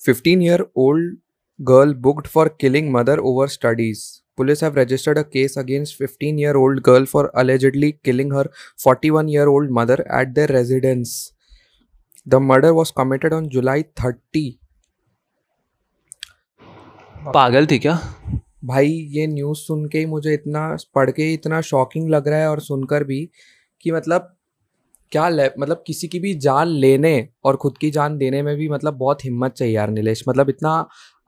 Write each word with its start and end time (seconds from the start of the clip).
15 0.00 0.40
year 0.40 0.66
old 0.74 1.02
girl 1.58 1.92
booked 1.92 2.26
for 2.26 2.48
killing 2.48 2.90
mother 2.90 3.20
over 3.20 3.48
studies. 3.48 4.22
Police 4.36 4.60
have 4.60 4.76
registered 4.76 5.18
a 5.18 5.24
case 5.24 5.58
against 5.58 5.96
15 5.96 6.38
year 6.38 6.56
old 6.56 6.82
girl 6.82 7.04
for 7.04 7.30
allegedly 7.34 7.98
killing 8.02 8.30
her 8.30 8.46
41 8.78 9.28
year 9.28 9.48
old 9.48 9.70
mother 9.70 9.98
at 10.10 10.34
their 10.34 10.46
residence. 10.46 11.32
The 12.26 12.40
murder 12.40 12.72
was 12.72 12.90
committed 12.90 13.34
on 13.34 13.50
July 13.50 13.84
30. 13.96 14.58
पागल 17.34 17.66
थी 17.66 17.78
क्या 17.78 17.94
भाई 18.64 18.88
ये 19.14 19.26
news 19.26 19.58
सुन 19.58 19.84
के 19.88 19.98
ही 19.98 20.06
मुझे 20.06 20.34
इतना 20.34 20.60
पढ़ 20.94 21.10
के 21.10 21.32
इतना 21.32 21.60
शॉकिंग 21.70 22.08
लग 22.10 22.28
रहा 22.28 22.38
है 22.38 22.50
और 22.50 22.60
सुनकर 22.60 23.04
भी 23.04 23.18
कि 23.80 23.90
मतलब 23.92 24.36
क्या 25.12 25.28
मतलब 25.58 25.82
किसी 25.86 26.08
की 26.08 26.18
भी 26.18 26.34
जान 26.38 26.68
लेने 26.68 27.28
और 27.44 27.56
खुद 27.56 27.78
की 27.78 27.90
जान 27.90 28.16
देने 28.18 28.42
में 28.42 28.56
भी 28.56 28.68
मतलब 28.68 28.94
बहुत 28.94 29.24
हिम्मत 29.24 29.52
चाहिए 29.52 29.74
यार 29.74 29.90
नीलेश। 29.90 30.22
मतलब 30.28 30.48
इतना 30.50 30.72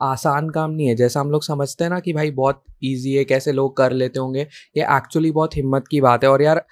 आसान 0.03 0.49
काम 0.51 0.71
नहीं 0.71 0.87
है। 0.87 0.95
जैसा 0.97 1.21
हम 1.21 1.31
लोग 1.31 1.43
समझते 1.45 1.85
हैं 1.85 1.91
ना 1.91 1.99
कि 2.01 2.13
भाई 2.13 2.31
बहुत 2.33 2.63
इजी 2.85 3.15
है, 3.15 3.25
कैसे 3.25 3.53
लोग 3.53 3.77
कर 3.77 3.93
लेते 3.93 4.21
होंगे, 4.21 4.47
ये 4.77 4.83
एक्चुअली 4.97 5.31
बहुत 5.31 5.57
हिम्मत 5.57 5.85
की 5.91 6.01
बात 6.01 6.25
है। 6.25 6.31
और 6.31 6.43
यार, 6.43 6.65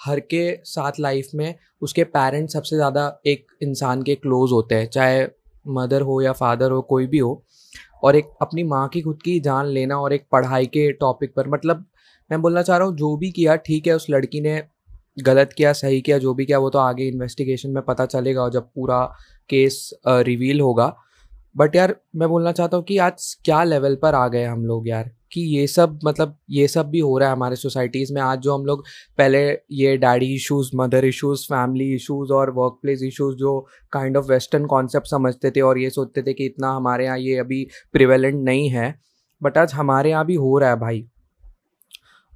हर 0.00 0.20
के 0.20 0.58
साथ 0.64 1.00
लाइफ 1.00 1.30
में 1.34 1.54
उसके 1.82 2.04
पेरेंट्स 2.06 2.52
सबसे 2.52 2.76
ज़्यादा 2.76 3.20
एक 3.26 3.46
इंसान 3.62 4.02
के 4.02 4.14
क्लोज 4.14 4.52
होते 4.52 4.74
हैं। 4.74 4.86
चाहे 4.88 5.26
मदर 5.70 6.02
हो 6.02 6.20
या 6.22 6.32
फादर 6.32 6.70
हो, 6.70 6.80
कोई 6.82 7.06
भी 7.06 7.18
हो। 7.18 7.42
और 8.02 8.16
एक 8.16 8.30
अपनी 8.42 8.62
माँ 8.64 8.88
की 8.88 9.00
खुद 9.00 9.22
की 9.24 9.38
जान 9.40 9.66
लेना 9.66 9.98
और 9.98 10.12
एक 10.12 10.26
पढ़ाई 10.32 10.66
के 10.66 10.90
टॉपिक 10.92 11.34
पर 11.36 11.48
मतलब 11.48 11.84
मैं 12.30 12.40
बोलना 12.42 12.62
चाह 12.62 12.76
रहा 12.76 12.86
हूँ, 12.88 12.96
जो 12.96 13.16
भी 13.16 13.30
किया, 13.30 13.56
ठीक 13.56 13.86
है, 13.86 13.94
उस 13.96 14.06
लड़की 14.10 14.40
ने 14.40 14.62
गलत 15.18 15.52
किया, 15.52 15.72
सही 15.72 16.00
किया, 16.00 16.18
जो 16.18 16.34
भी 16.34 16.46
किया, 16.46 16.58
वो 16.58 16.70
तो 16.70 16.78
आगे 16.78 17.08
इन्वेस्टिगेशन 17.08 17.70
में 17.70 17.82
पता 17.84 18.06
चलेगा 18.06 18.42
और 18.42 18.50
जब 18.50 18.70
पूरा 18.74 19.04
केस 19.50 19.90
रिवील 20.06 20.60
होगा। 20.60 20.94
बट 21.56 21.76
यार, 21.76 21.94
मैं 22.16 22.28
बोलना 22.28 22.52
चाहता 22.52 22.76
हूँ 22.76 22.84
कि 22.84 22.98
आज 22.98 23.34
क्या 23.44 23.62
लेवल 23.64 23.94
पर 24.02 24.14
आ 24.14 24.26
गए 24.28 24.44
हम 24.44 24.64
लोग 24.66 24.88
यार? 24.88 25.10
कि 25.32 25.40
ये 25.40 25.66
सब 25.66 25.98
मतलब 26.04 26.36
ये 26.50 26.66
सब 26.68 26.88
भी 26.90 26.98
हो 27.00 27.16
रहा 27.18 27.28
है 27.28 27.34
हमारे 27.34 27.56
सोसाइटीज़ 27.56 28.12
में। 28.14 28.20
आज 28.22 28.38
जो 28.38 28.54
हम 28.54 28.64
लोग 28.66 28.84
पहले 29.18 29.40
ये 29.72 29.96
daddy 29.96 30.34
issues 30.34 30.70
mother 30.76 31.04
issues 31.04 31.44
family 31.44 31.92
issues 31.94 32.32
और 32.32 32.50
वर्क 32.50 32.78
प्लेस 32.82 33.02
इश्यूज़ 33.02 33.36
जो 33.36 33.58
काइंड 33.92 34.16
ऑफ़ 34.16 34.30
वेस्टर्न 34.30 34.66
कॉन्सेप्ट 34.66 35.06
समझते 35.06 35.50
थे 35.50 35.60
और 35.60 35.78
ये 35.78 35.90
सोचते 35.90 36.22
थे 36.22 36.32
कि 36.32 36.46
इतना 36.46 36.70
हमारे 36.72 37.04
यहाँ 37.04 37.18
ये 37.18 37.36
अभी 37.38 37.66
प्रिवेलेंट 37.92 38.42
नहीं 38.44 38.68
है। 38.70 38.94
बट 39.42 39.58
आज 39.58 39.74
हमारे 39.74 40.10
यहाँ 40.10 40.26
भी 40.26 40.34
हो 40.36 40.58
रहा 40.58 40.70
है 40.70 40.76
भाई। 40.76 41.06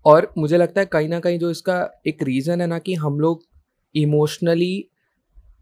और 0.05 0.33
मुझे 0.39 0.59
लगता 0.59 0.81
है 0.81 0.87
कहीं 0.87 1.09
ना 1.09 1.21
कहीं 1.21 1.39
जो 1.39 1.51
इसका 1.51 1.77
एक 2.07 2.23
रीज़न 2.23 2.61
है 2.61 2.67
ना 2.67 2.79
कि 2.79 2.95
हम 2.95 3.21
लोग 3.21 3.45
इमोशनली 3.95 4.89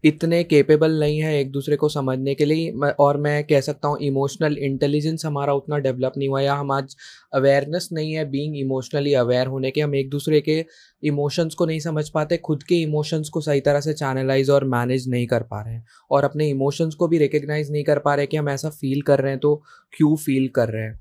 इतने 0.03 0.43
केपेबल 0.43 0.99
नहीं 0.99 1.19
है 1.19 1.33
एक 1.39 1.51
दूसरे 1.51 1.75
को 1.75 1.87
समझने 1.89 2.33
के 2.35 2.45
लिए। 2.45 2.71
और 2.99 3.17
मैं 3.17 3.43
कह 3.43 3.61
सकता 3.61 3.87
हूँ 3.87 3.97
इमोशनल 4.01 4.57
इंटेलिजेंस 4.57 5.25
हमारा 5.25 5.53
उतना 5.53 5.77
डेवलप 5.77 6.13
नहीं 6.17 6.29
हुआ 6.29 6.41
या 6.41 6.53
हम 6.55 6.71
आज 6.71 6.95
अवेयरनेस 7.33 7.89
नहीं 7.93 8.13
है 8.13 8.23
बीइंग 8.31 8.57
इमोशनली 8.57 9.13
अवेयर 9.13 9.47
होने 9.47 9.71
के। 9.71 9.81
हम 9.81 9.93
एक 9.95 10.09
दूसरे 10.09 10.39
के 10.41 10.65
इमोशंस 11.03 11.55
को 11.55 11.65
नहीं 11.65 11.79
समझ 11.79 12.07
पाते, 12.09 12.37
खुद 12.37 12.63
के 12.63 12.81
इमोशंस 12.81 13.29
को 13.29 13.41
सही 13.41 13.61
तरह 13.61 13.81
से 13.81 13.93
चैनलाइज 13.93 14.49
और 14.49 14.65
मैनेज 14.65 15.07
नहीं 15.09 15.27
कर 15.27 15.43
पा 15.43 15.61
रहे 15.61 15.73
हैं। 15.73 15.85
और 16.11 16.23
अपने 16.23 16.49
इमोशंस 16.49 16.95
को 16.95 17.07
भी 17.07 17.17
रिकग्नाइज 17.17 17.71
नहीं 17.71 17.83
कर 17.83 17.99
पा 17.99 18.15
रहे 18.15 18.25
कि 18.25 18.37
हम 18.37 18.49
ऐसा 18.49 18.69
फील 18.71 19.01
कर 19.01 19.19
रहे 19.19 19.31
हैं 19.31 19.39
तो 19.39 19.55
क्यों 19.93 20.15
फील 20.15 20.47
कर 20.47 20.69
रहे 20.69 20.83
हैं। 20.83 20.99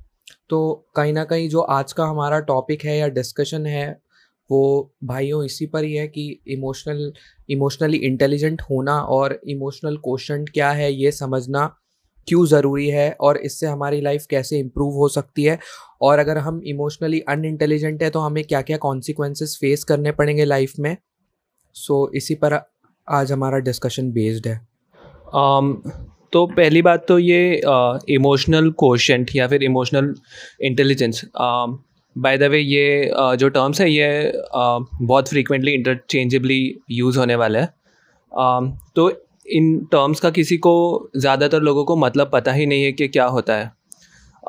तो 0.48 0.86
कहीं 0.97 1.12
ना 1.12 1.25
कहीं 1.25 1.48
जो 1.48 1.61
आज 1.61 1.92
का 1.92 2.05
हमारा 2.05 2.41
टॉपिक 2.41 2.84
है 2.84 2.97
या 2.98 3.09
डिस्कशन 3.09 3.67
है 3.67 4.00
वो 4.50 4.92
भाइयों 5.05 5.45
इसी 5.45 5.67
पर 5.67 5.84
ही 5.84 5.95
है 5.95 6.06
कि 6.09 6.41
इमोशनल 6.48 7.12
इमोशनली 7.50 7.97
इंटेलिजेंट 7.97 8.62
होना 8.62 9.00
और 9.00 9.41
इमोशनल 9.48 9.97
क्वेश्चन 9.97 10.45
क्या 10.45 10.70
है 10.70 10.92
ये 10.92 11.12
समझना 11.12 11.67
क्यों 12.28 12.47
ज़रूरी 12.47 12.89
है 12.89 13.11
और 13.20 13.37
इससे 13.37 13.67
हमारी 13.67 14.00
लाइफ 14.00 14.27
कैसे 14.31 14.59
इम्प्रूव 14.59 14.95
हो 14.95 15.09
सकती 15.09 15.45
है। 15.45 15.59
और 16.03 16.19
अगर 16.19 16.39
हम 16.39 16.61
इमोशनली 16.67 17.20
अनइंटेलिजेंट 17.20 18.03
है 18.03 18.11
तो 18.11 18.20
हमें 18.20 18.42
क्या 18.44 18.62
क्या 18.62 18.77
कॉन्सिक्वेंसेस 18.77 19.56
फेस 19.60 19.84
करने 19.84 20.12
पड़ेंगे 20.12 20.44
लाइफ 20.44 20.72
में। 20.78 20.97
सो 21.77 22.06
so, 22.06 22.15
इसी 22.15 22.34
पर 22.34 22.60
आज 23.09 23.33
हमारा 23.33 23.59
डिस्कशन 23.59 24.10
बेस्ड 24.12 24.47
है। 24.49 24.60
Um, 25.37 25.75
तो 26.32 26.46
पहली 26.46 26.82
बात 26.82 27.04
तो 27.08 27.18
ये 27.18 27.60
इमोशनल 28.14 28.70
क्वेश्चन 28.70 29.26
या 29.34 29.46
फिर 29.48 29.62
emotional 29.62 30.14
intelligence 30.62 31.22
by 32.16 32.38
the 32.38 32.42
way 32.42 32.58
ये 32.58 33.10
uh, 33.20 33.34
जो 33.34 33.48
टर्म्स 33.48 33.80
है 33.80 33.91
ये 33.91 34.32
uh, 34.32 34.84
बहुत 35.02 35.28
फ्रीक्वेंटली 35.28 35.72
इंटरचेंजेबली 35.72 36.76
यूज़ 36.91 37.18
होने 37.18 37.34
वाला 37.34 37.58
है। 37.58 37.66
uh, 37.66 38.78
तो 38.96 39.10
इन 39.46 39.78
टर्म्स 39.84 40.20
का 40.20 40.30
किसी 40.30 40.56
को 40.56 41.10
ज़्यादातर 41.16 41.60
लोगों 41.60 41.84
को 41.84 41.96
मतलब 41.96 42.30
पता 42.32 42.52
ही 42.52 42.66
नहीं 42.66 42.84
है 42.84 42.92
कि 42.92 43.08
क्या 43.08 43.24
होता 43.24 43.56
है। 43.56 43.72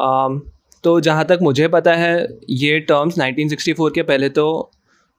uh, 0.04 0.40
तो 0.84 1.00
जहाँ 1.00 1.26
तक 1.26 1.40
मुझे 1.42 1.68
पता 1.68 1.94
है 1.94 2.28
ये 2.50 2.80
टर्म्स 2.80 3.20
1964 3.20 3.92
के 3.96 4.04
पहले 4.04 4.30
तो 4.30 4.72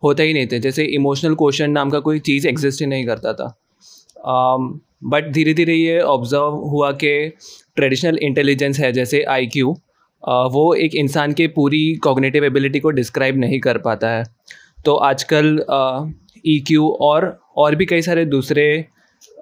होते 0.02 0.22
ही 0.22 0.32
नहीं 0.32 0.46
थे 0.46 0.58
जैसे 0.58 0.84
इमोशनल 0.84 1.34
क्वेश्चन 1.34 1.70
नाम 1.70 1.90
का 1.90 2.00
कोई 2.00 2.18
चीज़ 2.18 2.48
एग्जिस्ट 2.48 2.80
ही 2.80 2.86
नहीं 2.86 3.06
करता 3.06 3.32
था। 3.32 3.58
बट 4.24 5.26
um, 5.26 5.32
धीरे 5.34 5.54
धीरे 5.54 5.74
ये 5.74 6.00
ऑब्ज़र्व 6.00 6.54
हुआ 6.70 6.90
कि 6.94 7.32
ट्रेडिशनल 7.76 8.18
इंटेलिजेंस 8.18 8.78
है 8.80 8.92
जैसे 8.92 9.22
आई 9.22 9.46
क्यू 9.46 9.70
वो 10.52 10.72
एक 10.74 10.94
इंसान 10.94 11.32
के 11.32 11.46
पूरी 11.48 11.94
कॉग्नेटिव 12.02 12.44
एबिलिटी 12.44 12.80
को 12.80 12.90
डिस्क्राइब 12.90 13.38
नहीं 13.38 13.60
कर 13.60 13.78
पाता 13.78 14.08
है। 14.08 14.24
तो 14.84 14.94
आजकल 14.96 15.56
ई 16.46 16.58
क्यू 16.68 16.82
e 16.82 16.96
और 17.00 17.26
और 17.56 17.74
भी 17.76 17.86
कई 17.86 18.02
सारे 18.02 18.24
दूसरे 18.24 18.64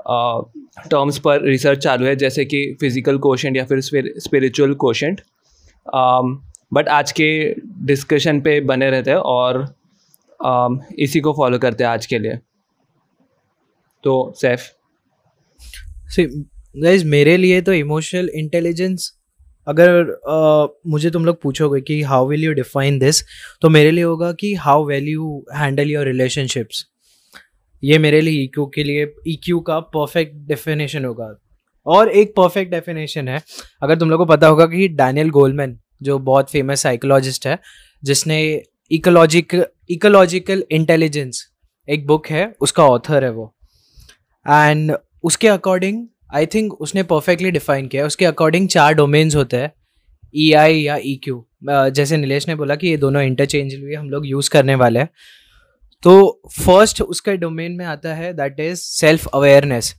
टर्म्स 0.07 1.19
पर 1.19 1.43
रिसर्च 1.43 1.79
चालू 1.79 2.07
है 2.07 2.15
जैसे 2.17 2.45
कि 2.45 2.65
फ़िज़िकल 2.81 3.19
क्वेश्चन 3.19 3.57
या 3.57 3.65
फिर 3.65 3.81
स्पिरिचुअल 3.81 4.75
क्वेश्चन 4.81 5.17
बट 6.73 6.89
आज 6.89 7.13
के 7.13 7.31
डिस्कशन 7.87 8.41
पे 8.41 8.61
बने 8.61 8.91
रहते 8.91 9.11
हैं 9.11 9.19
और 9.19 9.65
uh, 10.41 10.79
इसी 10.99 11.21
को 11.21 11.33
फॉलो 11.33 11.59
करते 11.59 11.85
हैं 11.85 11.91
आज 11.91 12.07
के 12.07 12.19
लिए। 12.19 12.39
तो 14.05 14.35
सैफ? 14.37 14.61
गाइस 16.77 17.05
मेरे 17.05 17.37
लिए 17.37 17.61
तो 17.61 17.73
इमोशनल 17.73 18.29
इंटेलिजेंस 18.35 19.13
अगर 19.69 20.03
uh, 20.31 20.91
मुझे 20.91 21.11
तुम 21.11 21.25
लोग 21.25 21.43
पूछोगे 21.43 21.81
कि 21.81 22.03
how 22.03 22.29
will 22.29 22.45
you 22.45 22.53
define 22.53 22.99
this 22.99 23.23
तो 23.63 23.69
मेरे 23.69 23.91
लिए 23.91 24.05
होगा 24.05 24.33
कि 24.33 24.55
how 24.55 24.87
well 24.87 25.09
you 25.09 25.47
handle 25.55 25.91
your 25.91 26.07
relationships 26.07 26.87
ये 27.85 27.99
मेरे 27.99 28.21
लिए 28.21 28.43
ई 28.43 28.51
के 28.59 28.85
लिए 28.85 29.15
ईक्यू 29.29 29.61
का 29.61 29.81
परफेक्ट 29.81 30.37
डेफिनेशन 30.37 31.05
होगा। 31.05 31.35
और 31.87 32.09
एक 32.09 32.35
परफेक्ट 32.37 32.73
डेफिनेशन 32.73 33.29
है 33.29 33.43
अगर 33.83 33.99
तुम 33.99 34.11
लोग 34.11 34.19
को 34.19 34.25
पता 34.25 34.47
होगा 34.47 34.67
कि 34.67 34.89
डैनियल 34.89 35.31
गोलमैन 35.31 35.79
जो 36.03 36.19
बहुत 36.19 36.51
फ़ेमस 36.51 36.81
साइकोलॉजिस्ट 36.81 37.47
है 37.47 37.59
जिसने 38.05 38.63
इकोलॉजिक 38.91 39.73
इकोलॉजिकल 39.91 40.65
इंटेलिजेंस 40.71 41.51
एक 41.89 42.07
बुक 42.07 42.27
है 42.27 42.55
उसका 42.61 42.85
ऑथर 42.85 43.25
है 43.25 43.31
वो। 43.31 43.57
एंड 44.47 44.97
उसके 45.25 45.49
अकॉर्डिंग 45.49 46.07
आई 46.35 46.47
थिंक 46.47 46.73
उसने 46.81 47.03
परफेक्टली 47.03 47.51
डिफाइन 47.51 47.87
किया 47.89 48.07
उसके 48.07 48.25
अकॉर्डिंग 48.25 48.69
चार 48.69 48.95
डोमेन्स 48.95 49.37
होते 49.37 49.57
हैं 49.57 49.73
ई 50.35 50.51
e 50.51 50.55
आई 50.57 50.81
या 50.81 50.97
ई 50.97 51.15
e 51.15 51.25
क्यू 51.25 51.45
जैसे 51.93 52.17
नीलेश 52.17 52.47
ने 52.49 52.55
बोला 52.55 52.75
कि 52.75 52.89
ये 52.89 52.97
दोनों 52.97 53.23
इंटरचेंजली 53.23 53.95
हम 53.95 54.11
लोग 54.11 54.27
यूज़ 54.27 54.51
करने 54.51 54.75
वाले 54.75 55.01
हैं। 55.01 55.09
तो 56.03 56.41
फ़र्स्ट 56.51 57.01
उसके 57.03 57.37
डोमेन 57.37 57.73
में 57.73 57.85
आता 57.87 58.15
है 58.15 58.33
दैट 58.35 58.61
इज़ 58.61 58.81
सेल्फ 58.81 59.27
अवेयरनेस 59.27 59.95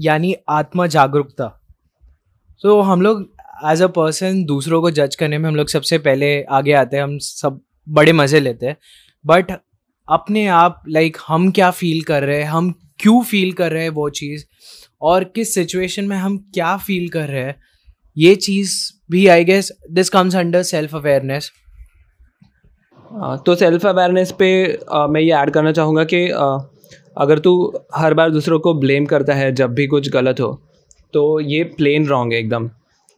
यानी 0.00 0.34
आत्मा 0.48 0.86
जागरूकता। 0.86 1.46
तो 2.62 2.80
हम 2.80 3.02
लोग 3.02 3.26
एज 3.70 3.82
अ 3.82 3.86
पर्सन 3.96 4.44
दूसरों 4.44 4.80
को 4.82 4.90
जज 4.90 5.14
करने 5.14 5.38
में 5.38 5.48
हम 5.48 5.56
लोग 5.56 5.68
सबसे 5.68 5.98
पहले 5.98 6.42
आगे 6.52 6.72
आते 6.74 6.96
हैं 6.96 7.02
हम 7.02 7.18
सब 7.20 7.60
बड़े 7.88 8.12
मज़े 8.12 8.40
लेते 8.40 8.66
हैं। 8.66 8.76
बट 9.24 9.52
अपने 10.08 10.46
आप 10.48 10.82
लाइक 10.88 11.12
like, 11.12 11.26
हम 11.28 11.50
क्या 11.50 11.70
फील 11.70 12.02
कर 12.02 12.22
रहे 12.22 12.42
हैं 12.42 12.48
हम 12.48 12.72
क्यों 13.00 13.22
फील 13.22 13.52
कर 13.52 13.72
रहे 13.72 13.82
हैं 13.82 13.90
वो 13.90 14.08
चीज़? 14.10 14.44
और 15.02 15.24
किस 15.24 15.54
सिचुएशन 15.54 16.04
में 16.04 16.16
हम 16.16 16.36
क्या 16.54 16.76
फील 16.76 17.08
कर 17.08 17.28
रहे 17.28 17.42
हैं? 17.42 17.56
ये 18.16 18.34
चीज़ 18.36 18.76
भी 19.10 19.26
I 19.26 19.44
guess 19.44 19.70
this 19.90 20.08
comes 20.10 20.36
under 20.36 20.62
self 20.62 20.94
awareness 20.94 21.50
तो 23.46 23.54
सेल्फ 23.54 23.86
अवेयरनेस 23.86 24.32
पे 24.38 24.48
आ, 24.92 25.06
मैं 25.06 25.20
ये 25.20 25.32
ऐड 25.32 25.50
करना 25.50 25.72
चाहूँगा 25.72 26.04
कि 26.04 26.28
आ, 26.30 26.46
अगर 27.16 27.38
तू 27.38 27.52
हर 27.94 28.14
बार 28.14 28.30
दूसरों 28.30 28.58
को 28.60 28.74
ब्लेम 28.74 29.06
करता 29.06 29.34
है 29.34 29.52
जब 29.52 29.74
भी 29.74 29.86
कुछ 29.86 30.08
गलत 30.10 30.40
हो 30.40 30.52
तो 31.14 31.40
ये 31.40 31.62
प्लेन 31.76 32.06
रॉन्ग 32.06 32.32
है 32.32 32.38
एकदम। 32.38 32.68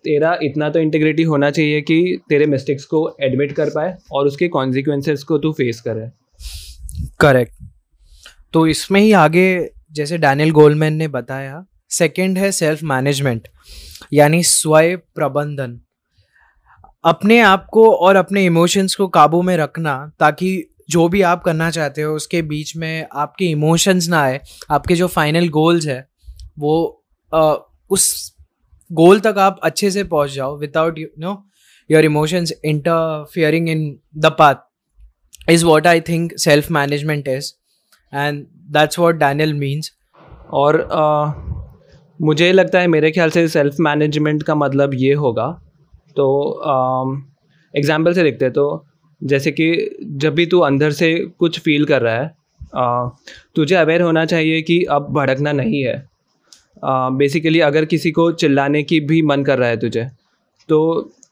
तेरा 0.05 0.38
इतना 0.43 0.69
तो 0.71 0.79
इंटीग्रिटी 0.79 1.23
होना 1.23 1.50
चाहिए 1.50 1.81
कि 1.81 2.21
तेरे 2.29 2.47
मिस्टेक्स 2.47 2.85
को 2.85 3.00
एडमिट 3.23 3.53
कर 3.53 3.71
पाए 3.71 3.97
और 4.12 4.26
उसके 4.26 4.49
कॉन्सिक्वेंसेस 4.49 5.23
को 5.23 5.38
तू 5.38 5.53
फेस 5.53 5.81
करे। 5.81 6.09
करेक्ट 7.21 7.60
तो 8.55 8.67
इसमें 8.67 9.00
ही 9.00 9.12
आगे 9.12 9.49
जैसे 9.93 10.19
डैनियल 10.19 10.50
गोलमैन 10.50 10.94
ने 10.94 11.08
बताया 11.08 11.64
सेकंड 11.91 12.38
है 12.38 12.50
सेल्फ 12.52 12.82
मैनेजमेंट 12.82 13.49
यानी 14.12 14.43
स्वय 14.43 14.97
प्रबंधन 15.14 15.81
अपने 17.05 17.41
आप 17.41 17.67
को 17.73 17.91
और 17.97 18.17
अपने 18.17 18.44
इमोशंस 18.47 18.94
को 18.94 19.06
काबू 19.08 19.43
में 19.43 19.56
रखना 19.56 19.94
ताकि 20.20 20.50
जो 20.91 21.08
भी 21.08 21.23
आप 21.23 21.43
करना 21.44 21.70
चाहते 21.70 22.02
हो 22.02 22.14
उसके 22.14 22.43
बीच 22.43 22.76
में 22.76 23.06
आपके 23.14 23.44
इमोशंस 23.44 24.08
ना 24.08 24.23
आए 24.23 24.41
आपके 24.70 24.94
जो 24.94 25.06
फाइनल 25.06 25.49
गोल्स 25.49 25.87
है 25.87 26.06
वो 26.58 26.75
आ, 27.32 27.55
उस 27.91 28.35
गोल 28.91 29.20
तक 29.20 29.38
आप 29.38 29.61
अच्छे 29.62 29.91
से 29.91 30.05
पहुँच 30.05 30.31
जाओ 30.31 30.58
without 30.58 30.99
you 30.99 31.08
know 31.19 31.35
your 31.91 32.05
emotions 32.05 32.52
interfering 32.64 33.69
in 33.69 33.85
the 34.17 34.35
path 34.38 35.50
is 35.50 35.64
what 35.64 35.87
I 35.87 36.00
think 36.00 36.37
self 36.38 36.70
management 36.70 37.29
is 37.29 37.52
and 38.12 38.45
that's 38.73 38.99
what 38.99 39.17
Daniel 39.17 39.55
means 39.55 39.93
और 40.53 40.85
मुझे 42.21 42.53
लगता 42.53 42.81
है 42.81 42.87
मेरे 42.89 43.11
ख्याल 43.11 43.31
से 43.31 43.47
सेल्फ 43.49 43.77
मैनेजमेंट 43.81 44.43
का 44.43 44.55
मतलब 44.57 44.95
ये 44.97 45.12
होगा। 45.15 45.47
तो 46.17 46.27
एग्ज़ाम्पल 47.75 48.12
से 48.15 48.23
देखते 48.23 48.45
हैं। 48.45 48.53
तो 48.55 48.85
जैसे 49.21 49.51
कि 49.53 49.97
जब 50.17 50.35
भी 50.35 50.47
तू 50.47 50.59
अंदर 50.62 50.91
से 50.93 51.15
कुछ 51.39 51.59
फील 51.61 51.85
कर 51.85 52.03
रहा 52.03 52.15
है 52.15 52.35
तुझे 53.57 53.75
अवेयर 53.77 54.03
होना 54.03 54.25
चाहिए 54.25 54.61
कि 54.62 54.83
अब 54.91 55.07
भड़कना 55.12 55.53
नहीं 55.53 55.83
है। 55.83 55.95
बेसिकली 56.83 57.61
अगर 57.62 57.85
किसी 57.85 58.11
को 58.11 58.31
चिल्लाने 58.35 58.83
की 58.83 59.01
भी 59.03 59.21
मन 59.23 59.43
कर 59.45 59.59
रहा 59.59 59.69
है 59.69 59.77
तुझे 59.77 60.05
तो 60.69 60.79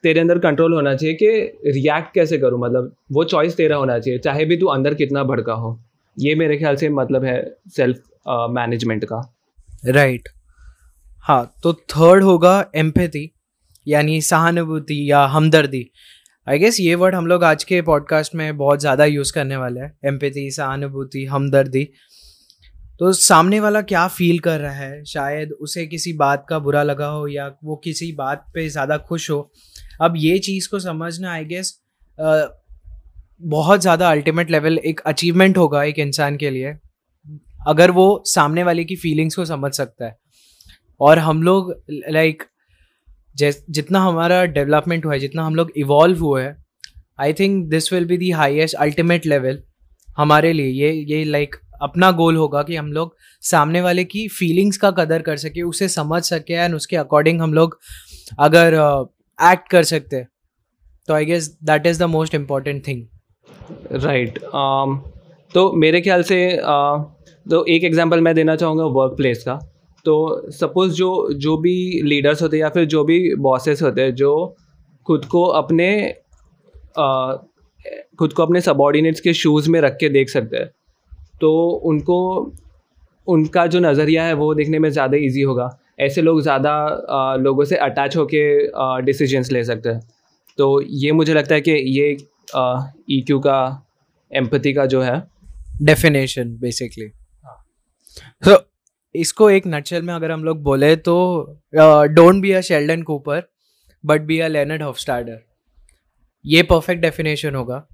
तेरे 0.02 0.20
अंदर 0.20 0.38
कंट्रोल 0.38 0.74
होना 0.74 0.94
चाहिए 0.94 1.14
कि 1.14 1.28
रिएक्ट 1.72 2.12
कैसे 2.14 2.38
करूँ। 2.38 2.60
मतलब 2.60 2.92
वो 3.12 3.24
चॉइस 3.24 3.56
तेरा 3.56 3.76
होना 3.76 3.98
चाहिए, 3.98 4.18
चाहे 4.18 4.44
भी 4.44 4.56
तू 4.56 4.66
अंदर 4.68 4.94
कितना 4.94 5.22
भड़का 5.24 5.52
हो। 5.54 5.78
ये 6.18 6.34
मेरे 6.34 6.56
ख्याल 6.58 6.76
से 6.76 6.88
मतलब 6.90 7.24
है 7.24 7.40
सेल्फ 7.76 8.02
मैनेजमेंट 8.52 9.04
का। 9.04 9.20
Right 9.86 10.20
right. 10.20 10.34
हाँ 11.24 11.52
तो 11.62 11.72
थर्ड 11.72 12.22
होगा 12.24 12.70
एम्पैथी 12.76 13.30
यानी 13.86 14.20
सहानुभूति 14.22 15.00
या 15.10 15.24
हमदर्दी। 15.26 15.84
आई 16.46 16.58
गेस 16.58 16.80
ये 16.80 16.94
वर्ड 16.94 17.14
हम 17.14 17.26
लोग 17.26 17.44
आज 17.44 17.64
के 17.64 17.80
पॉडकास्ट 17.82 18.34
में 18.34 18.56
बहुत 18.56 18.80
ज़्यादा 18.80 19.04
यूज़ 19.04 19.32
करने 19.32 19.56
वाले 19.56 19.80
हैं। 19.80 19.92
एम्पैथी 20.06 20.50
सहानुभूति, 20.50 21.24
हमदर्दी। 21.24 21.84
तो 23.00 23.12
सामने 23.14 23.60
वाला 23.60 23.80
क्या 23.82 24.06
फील 24.08 24.38
कर 24.38 24.60
रहा 24.60 24.72
है? 24.72 25.04
शायद 25.04 25.52
उसे 25.52 25.86
किसी 25.86 26.12
बात 26.14 26.46
का 26.48 26.58
बुरा 26.58 26.82
लगा 26.82 27.06
हो 27.06 27.26
या 27.28 27.46
वो 27.64 27.76
किसी 27.76 28.10
बात 28.12 28.44
पे 28.54 28.68
ज़्यादा 28.68 28.96
खुश 28.98 29.30
हो। 29.30 29.40
अब 30.02 30.14
ये 30.16 30.38
चीज़ 30.40 30.68
को 30.68 30.78
समझना 30.80 31.32
आई 31.32 31.44
गेस 31.44 31.72
बहुत 33.40 33.80
ज़्यादा 33.80 34.10
अल्टीमेट 34.10 34.50
लेवल 34.50 34.78
एक 34.78 35.00
अचीवमेंट 35.00 35.58
होगा 35.58 35.82
एक 35.84 35.98
इंसान 35.98 36.36
के 36.36 36.50
लिए 36.50 36.76
अगर 37.68 37.90
वो 37.90 38.22
सामने 38.26 38.62
वाले 38.62 38.84
की 38.84 38.96
फीलिंग्स 38.96 39.36
को 39.36 39.44
समझ 39.44 39.72
सकता 39.74 40.04
है। 40.06 40.16
और 41.00 41.18
हम 41.18 41.42
लोग 41.42 41.74
लाइक 41.90 42.42
जितना 43.36 44.00
हमारा 44.00 44.44
डेवलपमेंट 44.44 45.04
हुआ 45.04 45.12
है 45.12 45.18
जितना 45.18 45.44
हम 45.46 45.54
लोग 45.54 45.70
इवॉल्व 45.76 46.20
हुए 46.20 46.42
हैं 46.42 46.56
I 47.20 47.32
think 47.32 47.64
this 47.70 47.92
will 47.92 48.04
be 48.04 48.16
the 48.16 48.30
highest 48.30 48.76
ultimate 48.76 49.26
level 49.26 49.62
हमारे 50.18 50.52
लिए। 50.52 50.66
ये 50.66 50.92
ये 50.92 51.24
लाइक 51.24 51.54
like, 51.54 51.66
अपना 51.82 52.10
गोल 52.10 52.36
होगा 52.36 52.62
कि 52.62 52.76
हम 52.76 52.92
लोग 52.92 53.14
सामने 53.42 53.80
वाले 53.80 54.04
की 54.04 54.26
फीलिंग्स 54.28 54.76
का 54.76 54.90
कदर 54.90 55.22
कर 55.22 55.36
सके 55.36 55.62
उसे 55.62 55.88
समझ 55.88 56.22
सके 56.22 56.54
एंड 56.54 56.74
उसके 56.74 56.96
अकॉर्डिंग 56.96 57.40
हम 57.42 57.54
लोग 57.54 57.78
अगर 58.38 58.74
एक्ट 58.74 59.64
uh, 59.64 59.70
कर 59.70 59.82
सकते 59.84 60.24
तो 61.08 61.14
I 61.14 61.24
guess 61.24 61.48
that 61.64 61.86
is 61.86 61.98
the 61.98 62.06
most 62.08 62.34
important 62.34 62.86
thing 62.86 63.06
right 63.94 64.38
तो 65.50 65.70
मेरे 65.74 66.00
ख्याल 66.00 66.22
से 66.22 66.38
तो 67.46 67.64
एक 67.66 67.84
एग्जांपल 67.84 68.20
मैं 68.20 68.34
देना 68.34 68.56
चाहूँगा 68.56 68.84
वर्क 68.94 69.16
प्लेस 69.16 69.42
का। 69.44 69.54
तो 70.04 70.50
सपोज़ 70.52 70.92
जो 70.94 71.10
जो 71.34 71.56
भी 71.58 71.74
लीडर्स 72.04 72.42
होते 72.42 72.56
हैं 72.56 72.62
या 72.62 72.68
फिर 72.68 72.84
जो 72.86 73.04
भी 73.04 73.34
बॉसेस 73.36 73.82
होते 73.82 74.00
हैं, 74.00 74.14
जो 74.14 74.56
खुद 75.06 75.24
को 75.24 75.44
अपने 75.44 75.88
खुद 78.18 78.32
को 78.32 78.42
अपने 78.42 78.60
सबॉर्डिनेट्स 78.60 79.20
के 79.20 79.32
शूज़ 79.34 79.70
में 79.70 79.80
रख 79.80 79.96
के 80.00 80.08
देख 80.08 80.28
सकते 80.28 80.56
हैं 80.56 80.70
तो 81.40 81.50
उनको, 81.84 82.52
उनका 83.26 83.66
जो 83.66 83.80
नज़रिया 83.80 84.24
है 84.24 84.32
वो 84.34 84.52
देखने 84.54 84.78
में 84.78 84.90
ज़्यादा 84.90 85.16
इजी 85.18 85.42
होगा। 85.42 85.68
ऐसे 86.00 86.22
लोग 86.22 86.40
ज़्यादा 86.42 87.36
लोगों 87.40 87.64
से 87.64 87.76
अटैच 87.78 88.16
होके 88.16 89.02
डिसीजंस 89.02 89.52
ले 89.52 89.64
सकते 89.64 89.88
हैं। 89.88 90.00
तो 90.58 90.80
ये 90.82 91.12
मुझे 91.12 91.34
लगता 91.34 91.54
है 91.54 91.60
कि 91.60 91.70
ये 91.70 92.16
ई 92.54 93.20
क्यू 93.26 93.38
e 93.38 93.42
का 93.44 93.58
एम्पति 94.30 94.72
का 94.72 94.86
जो 94.86 95.02
है। 95.02 95.18
डेफिनेशन 95.82 96.56
बेसिकली 96.60 97.08
तो 98.44 98.56
इसको 99.14 99.50
एक 99.50 99.66
नटशेल 99.66 100.02
में 100.02 100.12
अगर 100.14 100.30
हम 100.30 100.44
लोग 100.44 100.62
बोले 100.62 100.94
तो 100.98 101.14
don't 101.74 102.40
be 102.42 102.52
a 102.52 102.60
Sheldon 102.62 103.02
Cooper 103.02 103.42
but 104.04 104.22
be 104.22 104.38
a 104.38 104.48
Leonard 104.48 104.94
स्टार्डर 104.96 105.38
ये 106.44 106.62
परफेक्ट 106.62 107.02
डेफिनेशन 107.02 107.54
होगा। 107.54 107.86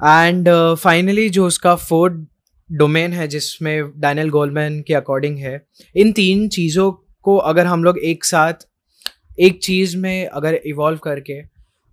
एंड 0.00 0.48
फाइनली 0.74 1.26
uh, 1.26 1.32
जो 1.34 1.46
उसका 1.46 1.74
फोर्थ 1.76 2.26
डोमेन 2.70 3.12
है 3.12 3.26
जिसमें 3.28 4.00
डैनियल 4.00 4.30
गोलमैन 4.30 4.80
के 4.82 4.94
अकॉर्डिंग 4.94 5.38
है 5.38 5.60
इन 5.94 6.12
तीन 6.12 6.48
चीज़ों 6.48 6.90
को 7.24 7.36
अगर 7.50 7.66
हम 7.66 7.84
लोग 7.84 7.98
एक 8.04 8.24
साथ 8.24 8.66
एक 9.38 9.58
चीज़ 9.62 9.96
में 9.96 10.26
अगर 10.26 10.54
इवॉल्व 10.54 10.98
करके 11.04 11.40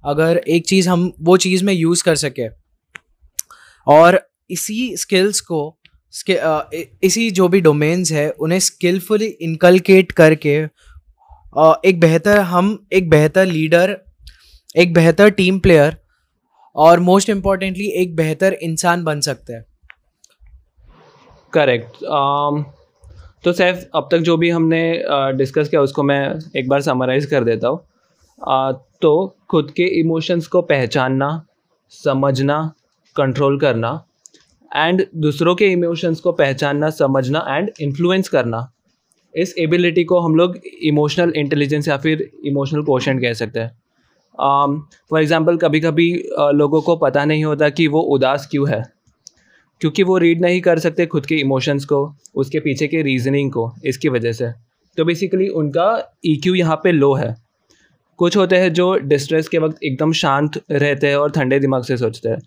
अगर 0.03 0.37
एक 0.47 0.65
चीज़ 0.67 0.89
हम 0.89 1.11
वो 1.21 1.37
चीज़ 1.37 1.63
में 1.65 1.73
यूज़ 1.73 2.03
कर 2.03 2.15
सके। 2.15 2.47
और 3.87 4.19
इसी 4.49 4.97
स्किल्स 4.97 5.39
को 5.41 5.77
इसी 7.03 7.29
जो 7.31 7.47
भी 7.47 7.61
डोमेन्स 7.61 8.11
है 8.11 8.29
उन्हें 8.31 8.59
स्किलफुली 8.59 9.25
इनकलकेट 9.25 10.11
करके 10.11 10.55
एक 11.89 11.99
बेहतर 11.99 12.39
हम 12.39 12.77
एक 12.93 13.09
बेहतर 13.09 13.45
लीडर 13.45 13.97
एक 14.77 14.93
बेहतर 14.93 15.29
टीम 15.29 15.59
प्लेयर 15.59 15.97
और 16.75 16.99
मोस्ट 16.99 17.29
इम्पॉर्टेंटली 17.29 17.87
एक 18.01 18.15
बेहतर 18.15 18.53
इंसान 18.53 19.03
बन 19.03 19.21
सकते 19.21 19.53
हैं। 19.53 19.65
करेक्ट 21.53 21.95
um, 21.95 22.63
तो 23.43 23.53
सैफ 23.53 23.89
अब 23.95 24.07
तक 24.11 24.17
जो 24.19 24.37
भी 24.37 24.49
हमने 24.49 24.81
डिस्कस 25.37 25.63
uh, 25.63 25.69
किया 25.69 25.81
उसको 25.81 26.03
मैं 26.03 26.19
एक 26.59 26.69
बार 26.69 26.81
समराइज़ 26.81 27.27
कर 27.29 27.43
देता 27.43 27.67
हूँ। 27.67 27.79
Uh, 28.41 28.73
तो 29.01 29.37
खुद 29.49 29.71
के 29.71 29.83
इमोशंस 29.99 30.47
को 30.47 30.61
पहचानना 30.61 31.29
समझना 31.91 32.73
कंट्रोल 33.15 33.59
करना 33.59 33.91
एंड 34.71 35.05
दूसरों 35.15 35.55
के 35.55 35.67
इमोशंस 35.67 36.19
को 36.19 36.31
पहचानना 36.31 36.89
समझना 36.89 37.45
एंड 37.49 37.71
इन्फ्लुएंस 37.81 38.29
करना 38.29 38.71
इस 39.33 39.53
एबिलिटी 39.59 40.03
को 40.03 40.19
हम 40.19 40.35
लोग 40.35 40.57
इमोशनल 40.83 41.33
इंटेलिजेंस 41.35 41.87
या 41.87 41.97
फिर 41.97 42.29
इमोशनल 42.45 42.83
क्वेश्चन 42.83 43.19
कह 43.19 43.33
सकते 43.33 43.59
हैं। 43.59 43.69
फॉर 45.09 45.21
एग्ज़ाम्पल 45.21 45.57
कभी 45.57 45.79
कभी 45.79 46.11
लोगों 46.53 46.81
को 46.81 46.95
पता 46.95 47.25
नहीं 47.25 47.43
होता 47.43 47.69
कि 47.69 47.87
वो 47.87 48.01
उदास 48.15 48.47
क्यों 48.51 48.69
है 48.69 48.83
क्योंकि 49.81 50.03
वो 50.03 50.17
रीड 50.17 50.41
नहीं 50.41 50.61
कर 50.61 50.79
सकते 50.79 51.05
खुद 51.05 51.25
के 51.25 51.35
इमोशंस 51.35 51.85
को 51.85 52.15
उसके 52.35 52.59
पीछे 52.59 52.87
के 52.87 53.01
रीजनिंग 53.01 53.51
को 53.51 53.71
इसकी 53.85 54.09
वजह 54.09 54.31
से। 54.31 54.51
तो 54.97 55.05
बेसिकली 55.05 55.47
उनका 55.47 56.17
ई 56.25 56.35
क्यू 56.43 56.53
यहाँ 56.55 56.75
पर 56.75 56.91
लो 56.91 57.13
है। 57.13 57.35
कुछ 58.19 58.37
होते 58.37 58.55
हैं 58.55 58.71
जो 58.73 58.93
डिस्ट्रेस 58.97 59.47
के 59.47 59.57
वक्त 59.57 59.83
एकदम 59.83 60.11
शांत 60.13 60.61
रहते 60.71 61.07
हैं 61.07 61.15
और 61.15 61.31
ठंडे 61.31 61.59
दिमाग 61.59 61.83
से 61.83 61.97
सोचते 61.97 62.29
हैं। 62.29 62.39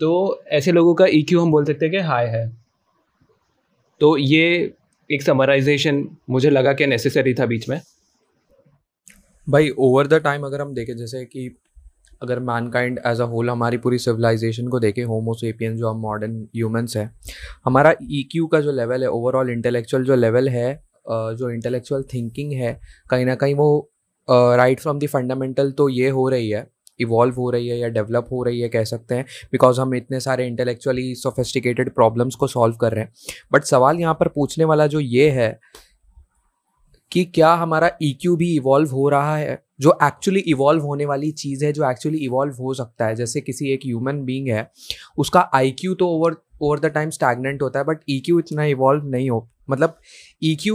तो 0.00 0.42
ऐसे 0.52 0.72
लोगों 0.72 0.94
का 0.94 1.06
ई 1.06 1.22
क्यू 1.28 1.40
हम 1.40 1.50
बोल 1.50 1.64
सकते 1.64 1.86
हैं 1.86 1.92
कि 1.92 2.00
हाई 2.08 2.26
है। 2.26 2.46
तो 4.00 4.16
ये 4.18 4.72
एक 5.10 5.22
समराइजेशन 5.22 6.06
मुझे 6.30 6.50
लगा 6.50 6.72
कि 6.72 6.86
नेसेसरी 6.86 7.34
था 7.34 7.46
बीच 7.46 7.68
में। 7.68 7.80
भाई 9.46 9.70
ओवर 9.78 10.06
द 10.06 10.14
टाइम 10.14 10.42
अगर 10.42 10.60
हम 10.60 10.74
देखें, 10.74 10.96
जैसे 10.96 11.24
कि 11.24 11.48
अगर 12.22 12.38
मैनकाइंड 12.40 12.98
एज 13.06 13.20
अ 13.20 13.24
होल 13.24 13.50
हमारी 13.50 13.76
पूरी 13.78 13.98
सिविलाइजेशन 13.98 14.68
को 14.68 14.78
देखें 14.80 15.02
होमोसेपियन 15.04 15.76
जो 15.76 15.88
हम 15.88 16.00
मॉडर्न 16.00 16.36
ह्यूमंस 16.56 16.96
हैं, 16.96 17.10
हमारा 17.64 17.94
ई 18.02 18.28
e 18.34 18.46
का 18.52 18.60
जो 18.60 18.72
लेवल 18.72 19.02
है 19.02 19.10
ओवरऑल 19.10 19.50
इंटेलेक्चुअल 19.50 20.04
जो 20.04 20.14
लेवल 20.16 20.48
है 20.48 20.72
जो 21.08 21.50
इंटेलेक्चुअल 21.50 22.02
थिंकिंग 22.14 22.52
है, 22.52 22.80
कहीं 23.10 23.26
ना 23.26 23.34
कहीं 23.34 23.54
वो 23.54 23.68
राइट 24.28 24.80
फ्रॉम 24.80 24.98
द 24.98 25.06
फंडामेंटल 25.06 25.70
तो 25.72 25.88
ये 25.88 26.08
हो 26.08 26.28
रही 26.28 26.50
है 26.50 26.66
इवॉल्व 27.00 27.34
हो 27.34 27.50
रही 27.50 27.68
है 27.68 27.78
या 27.78 27.88
डेवलप 27.88 28.26
हो 28.32 28.42
रही 28.42 28.60
है 28.60 28.68
कह 28.68 28.84
सकते 28.84 29.14
हैं 29.14 29.24
बिकॉज़ 29.52 29.80
हम 29.80 29.94
इतने 29.94 30.20
सारे 30.20 30.46
इंटेलेक्चुअली 30.46 31.14
सोफिस्टिकेटेड 31.14 31.90
प्रॉब्लम्स 31.94 32.34
को 32.34 32.46
सॉल्व 32.46 32.76
कर 32.76 32.92
रहे 32.92 33.04
हैं। 33.04 33.12
बट 33.52 33.64
सवाल 33.64 34.00
यहाँ 34.00 34.14
पर 34.20 34.28
पूछने 34.28 34.64
वाला 34.64 34.86
जो 34.86 35.00
ये 35.00 35.28
है 35.30 35.58
कि 37.12 37.24
क्या 37.24 37.52
हमारा 37.54 37.90
ई 38.02 38.16
e 38.26 38.36
भी 38.36 38.54
इवॉल्व 38.56 38.90
हो 38.90 39.08
रहा 39.08 39.36
है, 39.36 39.62
जो 39.80 39.98
एक्चुअली 40.02 40.40
इवॉल्व 40.40 40.82
होने 40.82 41.06
वाली 41.06 41.30
चीज़ 41.32 41.64
है, 41.64 41.72
जो 41.72 41.90
एक्चुअली 41.90 42.18
इवॉल्व 42.18 42.54
हो 42.54 42.74
सकता 42.74 43.06
है, 43.06 43.14
जैसे 43.16 43.40
किसी 43.40 43.72
एक 43.72 43.80
ह्यूमन 43.84 44.22
बींग 44.24 44.48
है, 44.48 44.70
उसका 45.18 45.40
आई 45.54 45.70
क्यू 45.70 45.94
तो 45.94 46.08
over 46.08 46.36
over 46.62 46.78
the 46.78 46.86
time 46.86 47.10
stagnant 47.10 47.62
होता 47.62 47.78
है 47.78 47.84
बट 47.84 48.00
ई 48.08 48.22
e 48.30 48.38
इतना 48.38 48.64
इवॉल्व 48.64 49.08
नहीं 49.08 49.30
हो 49.30 49.48
मतलब 49.70 49.98
ई 50.42 50.56
e 50.56 50.74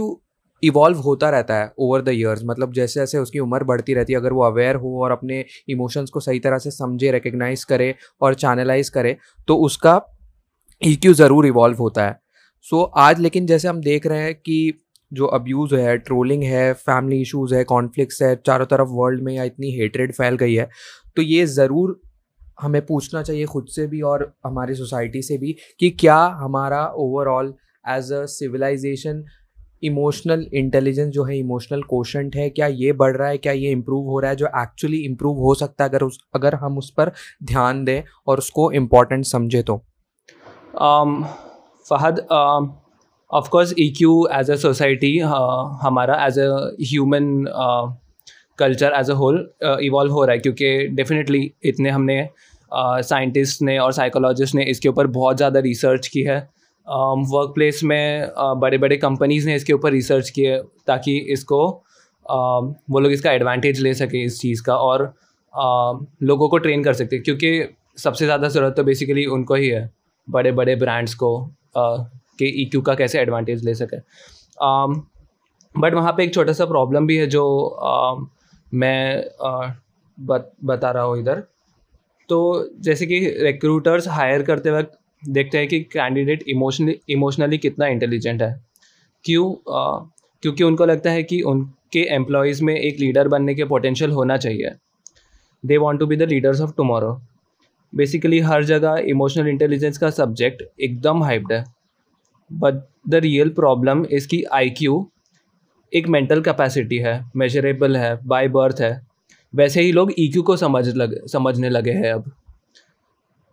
इवॉल्व 0.62 0.98
होता 0.98 1.30
रहता 1.30 1.54
है 1.54 1.72
ओवर 1.78 2.02
द 2.02 2.08
ईयर्स 2.08 2.42
मतलब 2.44 2.72
जैसे 2.72 3.00
जैसे 3.00 3.18
उसकी 3.18 3.38
उम्र 3.38 3.64
बढ़ती 3.64 3.94
रहती 3.94 4.12
है 4.12 4.18
अगर 4.18 4.32
वो 4.32 4.42
अवेयर 4.42 4.76
हो 4.76 4.98
और 5.02 5.10
अपने 5.10 5.44
इमोशंस 5.68 6.10
को 6.10 6.20
सही 6.20 6.38
तरह 6.38 6.58
से 6.58 6.70
समझे 6.70 7.10
रिकग्नाइज 7.12 7.64
करे 7.64 7.94
और 8.20 8.34
चैनलाइज 8.34 8.88
करे 8.88 9.16
तो 9.48 9.56
उसका 9.56 10.00
ई 10.82 10.94
क्यू 10.96 11.12
ज़रूर 11.14 11.46
इवॉल्व 11.46 11.78
होता 11.78 12.06
है। 12.06 12.20
सो 12.66 12.82
so, 12.82 12.90
आज 12.96 13.20
लेकिन 13.20 13.46
जैसे 13.46 13.68
हम 13.68 13.80
देख 13.80 14.06
रहे 14.06 14.22
हैं 14.22 14.34
कि 14.34 14.78
जो 15.12 15.26
अब्यूज़ 15.26 15.74
है 15.74 15.96
ट्रोलिंग 15.98 16.42
है 16.42 16.72
फैमिली 16.72 17.20
इश्यूज़ 17.20 17.54
है 17.54 17.64
कॉन्फ्लिक्ट्स 17.64 18.22
है 18.22 18.34
चारों 18.46 18.66
तरफ़ 18.66 18.88
वर्ल्ड 18.90 19.22
में 19.22 19.32
या 19.34 19.44
इतनी 19.44 19.70
हेटरेड 19.70 20.12
फैल 20.12 20.36
गई 20.36 20.54
है 20.54 20.68
तो 21.16 21.22
ये 21.22 21.44
ज़रूर 21.46 22.00
हमें 22.60 22.80
पूछना 22.86 23.22
चाहिए 23.22 23.44
खुद 23.46 23.66
से 23.66 23.86
भी 23.86 24.00
और 24.02 24.32
हमारी 24.46 24.74
सोसाइटी 24.74 25.22
से 25.22 25.38
भी 25.38 25.56
कि 25.80 25.90
क्या 25.90 26.16
हमारा 26.16 26.86
overall 26.96 27.54
as 27.88 28.12
a 28.12 28.24
civilization 28.26 29.24
emotional 29.82 30.46
intelligence 30.54 31.12
जो 31.12 31.24
है 31.24 31.38
इमोशनल 31.38 31.82
कोशंट 31.82 32.36
है 32.36 32.48
क्या 32.50 32.66
ये 32.66 32.92
बढ़ 32.92 33.16
रहा 33.16 33.28
है 33.28 33.38
क्या 33.38 33.52
ये 33.52 33.70
इम्प्रूव 33.70 34.06
हो 34.06 34.18
रहा 34.20 34.30
है 34.30 34.36
जो 34.36 34.46
एक्चुअली 34.62 34.98
इम्प्रूव 35.04 35.38
हो 35.38 35.54
सकता 35.54 35.84
है 35.84 35.90
अगर 35.90 36.02
उस 36.02 36.18
अगर 36.34 36.54
हम 36.54 36.78
उस 36.78 36.92
पर 36.96 37.12
ध्यान 37.44 37.84
दें 37.84 38.02
और 38.26 38.38
उसको 38.38 38.70
इम्पोर्टेंट 38.72 39.24
समझे 39.24 39.62
तो। 39.62 39.82
Um, 40.82 41.24
Fahad 41.86 42.20
of course 43.30 43.74
E 43.78 43.88
Q 43.98 44.26
as 44.32 44.50
a 44.50 44.54
society 44.56 45.16
हमारा 45.82 46.24
as 46.26 46.38
a 46.38 46.48
human 46.80 47.44
culture 48.58 48.92
as 48.98 49.10
a 49.10 49.14
whole 49.14 49.38
evolve 49.62 50.12
हो 50.12 50.24
रहा 50.24 50.32
है 50.32 50.38
क्योंकि 50.38 50.88
डेफिनेटली 50.94 51.50
इतने 51.64 51.90
हमने 51.90 52.28
साइंटिस्ट 52.72 53.58
uh, 53.58 53.66
ने 53.66 53.78
और 53.78 53.92
साइकोलॉजिस्ट 53.92 54.54
ने 54.54 54.64
इसके 54.64 54.88
ऊपर 54.88 55.06
बहुत 55.16 55.36
ज़्यादा 55.36 55.60
रिसर्च 55.60 56.06
की 56.08 56.22
है। 56.22 56.38
वर्क 56.86 57.48
um, 57.48 57.54
प्लेस 57.54 57.80
में 57.84 58.26
uh, 58.26 58.56
बड़े 58.56 58.78
बड़े 58.78 58.96
कंपनीज़ 58.96 59.46
ने 59.46 59.54
इसके 59.54 59.72
ऊपर 59.72 59.92
रिसर्च 59.92 60.30
किए 60.30 60.58
ताकि 60.86 61.16
इसको 61.18 61.84
uh, 62.26 62.74
वो 62.90 63.00
लोग 63.00 63.12
इसका 63.12 63.32
एडवांटेज 63.32 63.80
ले 63.80 63.94
सके 63.94 64.24
इस 64.24 64.40
चीज़ 64.40 64.62
का 64.62 64.76
और 64.76 65.04
uh, 65.54 66.06
लोगों 66.22 66.48
को 66.48 66.58
ट्रेन 66.58 66.84
कर 66.84 66.92
सकते 66.92 67.18
क्योंकि 67.18 67.76
सबसे 67.98 68.24
ज़्यादा 68.24 68.48
ज़रूरत 68.48 68.74
तो 68.76 68.84
बेसिकली 68.84 69.26
उनको 69.26 69.54
ही 69.54 69.68
है 69.68 69.90
बड़े 70.28 70.52
बड़े 70.52 70.76
ब्रांड्स 70.76 71.14
को 71.14 71.36
uh, 71.78 72.04
कि 72.38 72.46
ई 72.62 72.70
e 72.74 72.82
का 72.82 72.94
कैसे 72.94 73.20
एडवांटेज 73.20 73.64
ले 73.64 73.74
सके। 73.74 73.96
बट 73.96 75.92
um, 75.92 75.94
वहाँ 75.94 76.12
पे 76.12 76.24
एक 76.24 76.34
छोटा 76.34 76.52
सा 76.52 76.64
प्रॉब्लम 76.64 77.06
भी 77.06 77.16
है 77.16 77.26
जो 77.26 77.44
uh, 77.84 78.26
मैं 78.74 79.24
uh, 79.24 79.70
बत, 80.20 80.52
बता 80.64 80.90
रहा 80.90 81.02
हूँ 81.02 81.18
इधर। 81.18 81.42
तो 82.28 82.68
जैसे 82.80 83.06
कि 83.06 83.18
रिक्रूटर्स 83.40 84.08
हायर 84.08 84.42
करते 84.42 84.70
वक्त 84.70 84.98
देखते 85.22 85.58
हैं 85.58 85.68
कि 85.68 85.80
कैंडिडेट 85.82 86.42
इमोशनली 86.48 86.98
इमोशनली 87.10 87.58
कितना 87.58 87.86
इंटेलिजेंट 87.86 88.42
है। 88.42 88.54
क्यों? 89.24 89.52
क्योंकि 90.42 90.64
उनको 90.64 90.84
लगता 90.86 91.10
है 91.10 91.22
कि 91.22 91.40
उनके 91.42 92.00
एम्प्लॉयज़ 92.14 92.62
में 92.64 92.74
एक 92.74 93.00
लीडर 93.00 93.28
बनने 93.28 93.54
के 93.54 93.64
पोटेंशियल 93.64 94.10
होना 94.10 94.36
चाहिए। 94.36 94.70
They 95.64 95.76
want 95.76 96.00
to 96.00 96.06
be 96.06 96.16
the 96.16 96.22
leaders 96.22 96.60
of 96.60 96.70
tomorrow 96.70 97.20
basically 97.92 98.38
हर 98.40 98.64
जगह 98.64 99.02
इमोशनल 99.06 99.48
इंटेलिजेंस 99.48 99.98
का 99.98 100.10
सब्जेक्ट 100.10 100.62
एकदम 100.80 101.22
हाइप्ड 101.22 101.52
है। 101.52 101.64
बट 102.50 102.74
द 103.08 103.14
रियल 103.14 103.48
प्रॉब्लम 103.50 104.04
इसकी 104.04 104.42
आई 104.52 104.70
क्यू 104.70 105.06
एक 105.92 106.08
मेंटल 106.08 106.40
कैपेसिटी 106.42 106.98
है 106.98 107.14
मेजरेबल 107.36 107.96
है 107.96 108.16
बाय 108.26 108.48
बर्थ 108.48 108.80
है। 108.80 109.00
वैसे 109.54 109.80
ही 109.80 109.92
लोग 109.92 110.12
ई 110.18 110.30
e 110.32 110.42
को 110.42 110.56
समझ 110.56 110.88
लग, 110.88 111.26
समझने 111.26 111.70
लगे 111.70 111.92
हैं 111.92 112.12
अब। 112.12 112.30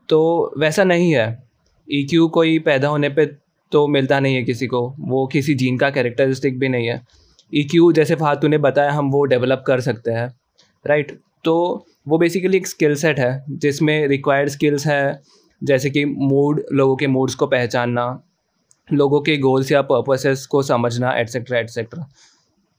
तो 0.10 0.54
वैसा 0.58 0.84
नहीं 0.84 1.14
है। 1.16 1.49
ई 1.90 2.06
e 2.06 2.30
कोई 2.30 2.58
पैदा 2.60 2.88
होने 2.88 3.10
पे 3.10 3.26
तो 3.72 3.88
मिलता 3.88 4.20
नहीं 4.20 4.36
है 4.36 4.44
किसी 4.44 4.68
को। 4.68 4.82
वो 5.00 5.26
किसी 5.28 5.54
जीन 5.56 5.78
का 5.78 5.90
कैरेक्टरिस्टिक 5.90 6.60
भी 6.60 6.70
नहीं 6.70 6.88
है। 6.88 7.02
ई 7.54 7.68
e 7.76 7.94
जैसे 7.94 8.16
फातू 8.16 8.48
ने 8.48 8.58
बताया, 8.60 8.92
हम 8.92 9.12
वो 9.12 9.24
डेवलप 9.26 9.64
कर 9.68 9.82
सकते 9.82 10.12
हैं 10.12 10.28
राइट 10.86 11.20
तो 11.46 11.86
वो 12.08 12.18
बेसिकली 12.18 12.58
एक 12.58 12.68
स्किल 12.68 12.96
सेट 12.96 13.20
है, 13.20 13.46
जिसमें 13.50 14.08
रिक्वायर्ड 14.08 14.50
स्किल्स 14.50 14.86
है, 14.88 15.22
जैसे 15.62 15.90
कि 15.90 16.04
मूड 16.06 16.64
लोगों 16.74 16.96
के 16.96 17.08
मूड्स 17.08 17.36
को 17.36 17.48
पहचानना, 17.48 18.24
लोगों 18.90 19.22
के 19.22 19.38
गोल्स 19.38 19.72
या 19.72 19.82
पर्पसेस 19.84 20.46
को 20.46 20.62
समझना 20.64 21.12
एट्सेट्रा 21.20 21.60
एट्सेट्रा 21.60 22.08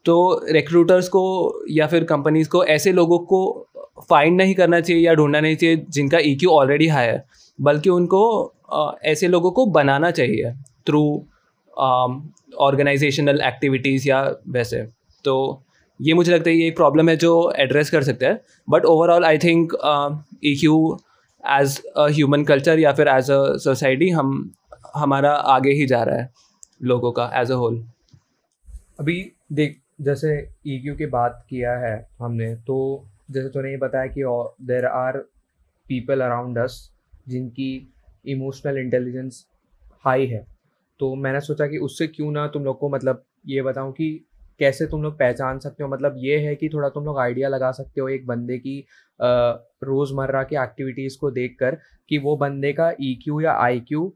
तो 0.06 0.14
रिक्रूटर्स 0.50 1.08
को 1.08 1.22
या 1.70 1.86
फिर 1.86 2.04
कंपनीज़ 2.04 2.48
को 2.48 2.64
ऐसे 2.66 2.92
लोगों 2.92 3.18
को 3.26 3.40
फाइंड 4.10 4.36
नहीं 4.36 4.54
करना 4.54 4.80
चाहिए 4.80 5.02
या 5.02 5.14
ढूंढना 5.14 5.40
नहीं 5.40 5.56
चाहिए 5.56 5.84
जिनका 5.88 6.18
ई 6.18 6.36
ऑलरेडी 6.50 6.86
हाई 6.88 7.06
है, 7.06 7.24
बल्कि 7.58 7.90
उनको 7.90 8.22
ऐसे 9.04 9.28
लोगों 9.28 9.50
को 9.50 9.66
बनाना 9.68 10.10
चाहिए 10.12 10.52
थ्रू 10.86 11.02
ऑर्गेनाइजेशनल 12.60 13.40
एक्टिविटीज़ 13.42 14.08
या 14.08 14.22
वैसे। 14.48 14.82
तो 15.24 15.62
ये 16.00 16.14
मुझे 16.14 16.32
लगता 16.32 16.50
है 16.50 16.56
ये 16.56 16.66
एक 16.68 16.76
प्रॉब्लम 16.76 17.08
है 17.08 17.16
जो 17.16 17.32
एड्रेस 17.58 17.90
कर 17.90 18.02
सकते 18.02 18.26
हैं। 18.26 18.40
But 18.68 18.84
overall 18.86 19.24
I 19.24 19.38
think 19.38 19.72
E 20.44 20.54
Q 20.60 20.98
as 21.44 21.80
a 21.96 22.06
human 22.10 22.44
culture 22.44 22.78
या 22.78 22.92
फिर 22.92 23.08
एज 23.08 23.30
अ 23.30 23.42
सोसाइटी 23.64 24.08
हम, 24.10 24.52
हमारा 24.94 25.32
आगे 25.54 25.72
ही 25.72 25.86
जा 25.86 26.02
रहा 26.02 26.16
है 26.16 26.30
लोगों 26.82 27.12
का 27.12 27.30
एज 27.40 27.50
अ 27.50 27.54
होल 27.54 27.82
अभी 29.00 29.20
देख, 29.52 29.76
जैसे 30.00 30.32
ई 30.66 30.78
क्यू 30.78 30.94
की 30.96 31.06
बात 31.08 31.44
किया 31.50 31.72
है 31.78 31.94
हमने 32.18 32.54
तो 32.66 32.78
जैसे 33.30 33.48
तूने 33.48 33.70
ये 33.70 33.76
बताया 33.76 34.06
कि 34.08 34.22
there 34.66 34.86
are 34.86 35.16
people 35.86 36.20
around 36.20 36.58
us 36.58 36.78
जिनकी 37.28 37.72
इमोशनल 38.24 38.78
इंटेलिजेंस 38.78 39.44
हाई 40.04 40.26
है। 40.26 40.46
तो 41.00 41.14
मैंने 41.16 41.40
सोचा 41.40 41.66
कि 41.66 41.78
उससे 41.80 42.06
क्यों 42.08 42.30
ना 42.32 42.46
तुम 42.48 42.64
लोग 42.64 42.78
को 42.78 42.88
मतलब 42.88 43.24
ये 43.48 43.62
बताऊँ 43.62 43.92
कि 43.92 44.10
कैसे 44.60 44.86
तुम 44.86 45.02
लोग 45.02 45.14
पहचान 45.18 45.58
सकते 45.58 45.82
हो? 45.82 45.88
मतलब 45.88 46.14
ये 46.18 46.38
है 46.38 46.54
कि 46.56 46.68
थोड़ा 46.68 46.88
तुम 46.88 47.04
लोग 47.04 47.18
आइडिया 47.18 47.48
लगा 47.48 47.70
सकते 47.72 48.00
हो 48.00 48.08
एक 48.08 48.26
बंदे 48.26 48.58
की 48.58 48.78
रोज़मर्रा 49.20 50.42
की 50.42 50.56
एक्टिविटीज़ 50.56 51.18
को 51.20 51.30
देख 51.30 51.56
कर 51.60 51.76
कि 52.10 52.18
वो 52.18 52.36
बंदे 52.36 52.72
का 52.72 52.90
ई 52.92 53.12
e 53.12 53.22
क्यू 53.22 53.40
या 53.40 53.52
आई 53.54 53.80
क्यू 53.80 54.12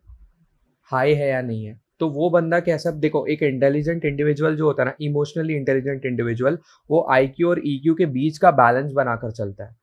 हाई 0.90 1.14
है 1.14 1.28
या 1.28 1.40
नहीं 1.42 1.64
है। 1.64 1.78
तो 2.00 2.08
वो 2.10 2.28
बंदा 2.30 2.58
कैसा, 2.60 2.90
देखो, 2.90 3.24
एक 3.26 3.42
इंटेलिजेंट 3.42 4.04
इंडिविजुअल 4.04 4.56
जो 4.56 4.66
होता 4.66 4.82
है 4.82 4.88
ना 4.88 4.94
इमोशनली 5.00 5.54
इंटेलिजेंट 5.56 6.06
इंडिविजुअल 6.06 6.58
वो 6.90 7.06
आई 7.10 7.26
क्यू 7.28 7.48
और 7.48 7.60
ई 7.60 7.76
e 7.76 7.82
क्यू 7.82 7.94
के 7.94 8.06
बीच 8.08 8.38
का 8.38 8.50
बैलेंस 8.52 8.92
बनाकर 8.92 9.30
चलता 9.32 9.64
है। 9.64 9.74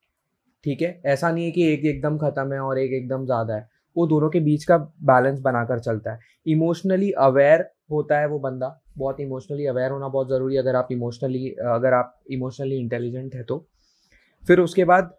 ठीक 0.63 0.81
है? 0.81 1.01
ऐसा 1.05 1.31
नहीं 1.31 1.45
है 1.45 1.51
कि 1.51 1.67
एक 1.67 1.85
एकदम 1.85 2.17
खत्म 2.19 2.53
है 2.53 2.59
और 2.61 2.79
एक 2.79 2.93
एकदम 2.93 3.25
ज़्यादा 3.25 3.55
है। 3.55 3.67
वो 3.97 4.07
दोनों 4.07 4.29
के 4.29 4.39
बीच 4.39 4.63
का 4.63 4.77
बैलेंस 5.03 5.39
बनाकर 5.39 5.79
चलता 5.79 6.11
है। 6.11 6.19
इमोशनली 6.47 7.11
अवेयर 7.11 7.69
होता 7.91 8.19
है 8.19 8.27
वो 8.27 8.39
बंदा। 8.39 8.77
बहुत 8.97 9.19
इमोशनली 9.19 9.65
अवेयर 9.65 9.91
होना 9.91 10.07
बहुत 10.07 10.29
ज़रूरी 10.29 10.55
है 10.55 10.61
अगर 10.61 10.75
आप 10.75 10.87
इमोशनली 10.91 11.49
अगर 11.49 11.93
आप 11.93 12.19
इमोशनली 12.31 12.77
इंटेलिजेंट 12.77 13.35
है 13.35 13.43
तो। 13.43 13.65
फिर 14.43 14.59
उसके 14.59 14.85
बाद, 14.85 15.13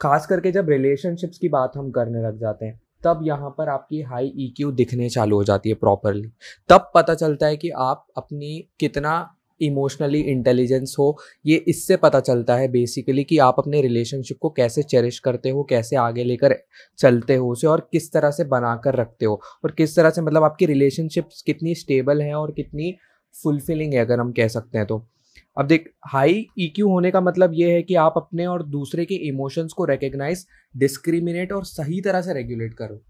खास 0.00 0.26
करके 0.26 0.50
जब 0.52 0.68
रिलेशनशिप्स 0.68 1.38
की 1.38 1.48
बात 1.48 1.72
हम 1.76 1.90
करने 1.90 2.22
लग 2.22 2.38
जाते 2.38 2.66
हैं, 2.66 2.80
तब 3.04 3.20
यहाँ 3.22 3.50
पर 3.50 3.68
आपकी 3.68 4.00
हाई 4.02 4.32
ईक्यू 4.36 4.70
दिखने 4.72 5.08
चालू 5.08 5.36
हो 5.36 5.44
जाती 5.44 5.68
है 5.68 5.74
प्रॉपरली 5.74 6.32
तब 6.68 6.90
पता 6.94 7.14
चलता 7.14 7.46
है 7.46 7.56
कि 7.56 7.70
आप 7.70 8.06
अपनी 8.16 8.68
कितना 8.80 9.14
इमोशनली 9.62 10.20
इंटेलिजेंस 10.22 10.94
हो, 10.98 11.16
ये 11.46 11.56
इससे 11.68 11.96
पता 11.96 12.20
चलता 12.20 12.56
है 12.56 12.68
बेसिकली 12.68 13.24
कि 13.24 13.38
आप 13.38 13.56
अपने 13.58 13.82
रिलेशनशिप 13.82 14.38
को 14.40 14.50
कैसे 14.50 14.82
चेरिश 14.82 15.18
करते 15.18 15.50
हो, 15.50 15.62
कैसे 15.62 15.96
आगे 15.96 16.24
लेकर 16.24 16.56
चलते 16.98 17.34
हो 17.34 17.50
उसे 17.52 17.66
और 17.66 17.88
किस 17.92 18.12
तरह 18.12 18.30
से 18.30 18.44
बना 18.44 18.74
कर 18.76 18.94
रखते 18.94 19.26
हो 19.26 19.40
और 19.64 19.70
किस 19.70 19.96
तरह 19.96 20.10
से 20.10 20.22
मतलब 20.22 20.44
आपकी 20.44 20.66
रिलेशनशिप्स 20.66 21.42
कितनी 21.42 21.74
स्टेबल 21.74 22.22
हैं 22.22 22.34
और 22.34 22.52
कितनी 22.52 22.94
फुलफिलिंग 23.34 23.94
है 23.94 24.00
अगर 24.00 24.20
हम 24.20 24.32
कह 24.32 24.48
सकते 24.48 24.78
हैं 24.78 24.86
तो। 24.86 25.06
अब 25.58 25.66
देख 25.66 25.88
हाई 26.06 26.46
ईक्यू 26.58 26.88
होने 26.88 27.10
का 27.10 27.20
मतलब 27.20 27.50
ये 27.54 27.72
है 27.72 27.82
कि 27.82 27.94
आप 27.94 28.14
अपने 28.16 28.46
और 28.46 28.62
दूसरे 28.62 29.04
के 29.04 29.14
इमोशंस 29.28 29.72
को 29.72 29.84
रिकग्नाइज 29.84 30.46
डिस्क्रिमिनेट 30.76 31.52
और 31.52 31.64
सही 31.64 32.00
तरह 32.00 32.20
से 32.20 32.34
रेगुलेट 32.34 32.74
करो। 32.74 33.00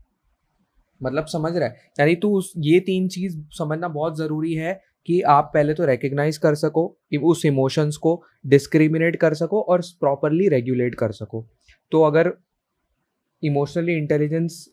मतलब 1.01 1.27
समझ 1.27 1.57
रहा 1.57 1.69
है? 1.69 1.77
यानी 2.01 2.15
तू 2.15 2.37
उस, 2.39 2.53
ये 2.59 2.81
तीन 2.81 3.09
चीज़ 3.09 3.39
समझना 3.51 3.89
बहुत 3.89 4.19
ज़रूरी 4.19 4.55
है 4.55 4.81
कि 5.09 5.21
आप 5.23 5.51
पहले 5.55 5.75
तो 5.75 5.85
रिकग्नाइज 5.85 6.39
कर 6.39 6.55
सको 6.55 6.87
उस 7.23 7.45
इमोशंस 7.47 7.97
को 7.97 8.23
डिस्क्रिमिनेट 8.47 9.17
कर 9.17 9.35
सको 9.35 9.61
और 9.63 9.83
प्रॉपरली 10.01 10.49
रेगुलेट 10.49 10.95
कर 10.95 11.13
सको। 11.13 11.45
तो 11.93 12.03
अगर 12.03 12.33
इमोशनली 13.43 13.97
इंटेलिजेंस 13.97 14.65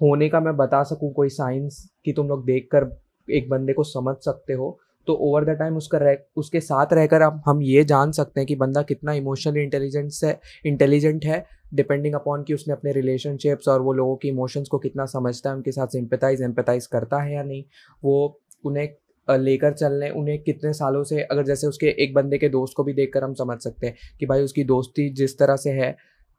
होने 0.00 0.28
का 0.28 0.40
मैं 0.40 0.56
बता 0.56 0.82
सकूँ 0.84 1.12
कोई 1.12 1.28
साइंस 1.28 1.88
कि 2.04 2.12
तुम 2.12 2.28
लोग 2.28 2.44
देख 2.46 2.68
कर 2.72 2.90
एक 3.28 3.48
बंदे 3.50 3.72
को 3.72 3.84
समझ 3.84 4.16
सकते 4.16 4.52
हो 4.52 4.78
तो 5.06 5.14
ओवर 5.14 5.44
द 5.44 5.56
टाइम 5.58 5.76
उसका 5.76 5.98
रह, 5.98 6.16
उसके 6.36 6.60
साथ 6.60 6.92
रहकर 6.92 7.22
आप, 7.22 7.42
हम 7.46 7.62
ये 7.62 7.84
जान 7.84 8.12
सकते 8.12 8.40
हैं 8.40 8.46
कि 8.46 8.54
बंदा 8.56 8.82
कितना 8.82 9.12
इमोशनली 9.12 9.62
इंटेलिजेंस 9.62 10.20
है 10.24 10.38
इंटेलिजेंट 10.66 11.24
है 11.24 11.44
डिपेंडिंग 11.74 12.14
अपॉन 12.14 12.42
कि 12.42 12.54
उसने 12.54 12.72
अपने 12.72 12.92
रिलेशनशिप्स 12.92 13.68
और 13.68 13.80
वो 13.80 13.92
लोगों 13.92 14.16
की 14.16 14.28
इमोशंस 14.28 14.68
को 14.68 14.78
कितना 14.78 15.06
समझता 15.06 15.50
है, 15.50 15.56
उनके 15.56 15.72
साथ 15.72 15.86
सिंपथाइज 15.88 16.42
एम्पथाइज 16.42 16.86
करता 16.86 17.22
है 17.22 17.34
या 17.34 17.42
नहीं। 17.42 17.64
वो 18.02 18.40
उन्हें 18.64 18.88
लेकर 19.30 19.72
चलने 19.72 20.10
उन्हें 20.10 20.42
कितने 20.42 20.72
सालों 20.72 21.04
से 21.04 21.22
अगर 21.22 21.44
जैसे 21.44 21.66
उसके 21.66 21.86
एक 21.86 22.14
बंदे 22.14 22.38
के 22.38 22.48
दोस्त 22.48 22.74
को 22.76 22.84
भी 22.84 22.92
देखकर 22.92 23.24
हम 23.24 23.34
समझ 23.34 23.60
सकते 23.60 23.86
हैं 23.86 23.96
कि 24.20 24.26
भाई 24.26 24.42
उसकी 24.42 24.64
दोस्ती 24.64 25.08
जिस 25.10 25.38
तरह 25.38 25.56
से 25.56 25.70
है 25.70 25.96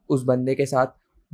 उस 0.10 0.24
बंदे 0.24 0.56
के 0.56 0.65
साथ 0.65 0.88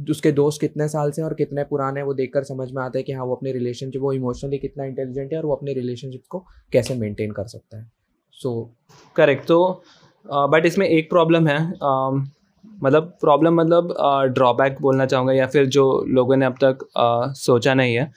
उसके 0.09 0.31
दोस्त 0.31 0.61
कितने 0.61 0.87
साल 0.87 1.11
से 1.11 1.21
और 1.21 1.33
कितने 1.33 1.63
पुराने 1.63 1.99
हैं 1.99 2.07
वो 2.07 2.13
देखकर 2.13 2.43
समझ 2.43 2.71
में 2.71 2.83
आता 2.83 2.97
है 2.99 3.03
कि 3.03 3.11
हाँ 3.11 3.25
वो 3.25 3.35
अपने 3.35 3.51
रिलेशनशिप 3.51 4.01
वो 4.01 4.13
इमोशनली 4.13 4.57
कितना 4.57 4.85
इंटेलिजेंट 4.85 5.33
है 5.33 5.39
और 5.39 5.45
वो 5.45 5.55
अपने 5.55 5.73
रिलेशनशिप 5.73 6.23
को 6.29 6.45
कैसे 6.71 6.95
मेंटेन 6.95 7.31
कर 7.31 7.45
सकता 7.45 7.77
है। 7.77 7.91
सो 8.31 8.75
करेक्ट 9.15 9.45
तो 9.45 9.83
बट 10.27 10.65
इसमें 10.65 10.87
एक 10.87 11.09
प्रॉब्लम 11.09 11.47
है 11.47 11.73
uh, 11.73 12.27
मतलब 12.83 13.17
प्रॉब्लम 13.21 13.53
मतलब 13.53 13.95
ड्रॉबैक 14.33 14.77
बोलना 14.81 15.05
चाहूँगा 15.05 15.33
या 15.33 15.47
फिर 15.47 15.65
जो 15.65 16.05
लोगों 16.07 16.35
ने 16.35 16.45
अब 16.45 16.55
तक 16.63 16.87
सोचा 17.37 17.73
नहीं 17.73 17.95
है 17.95 18.11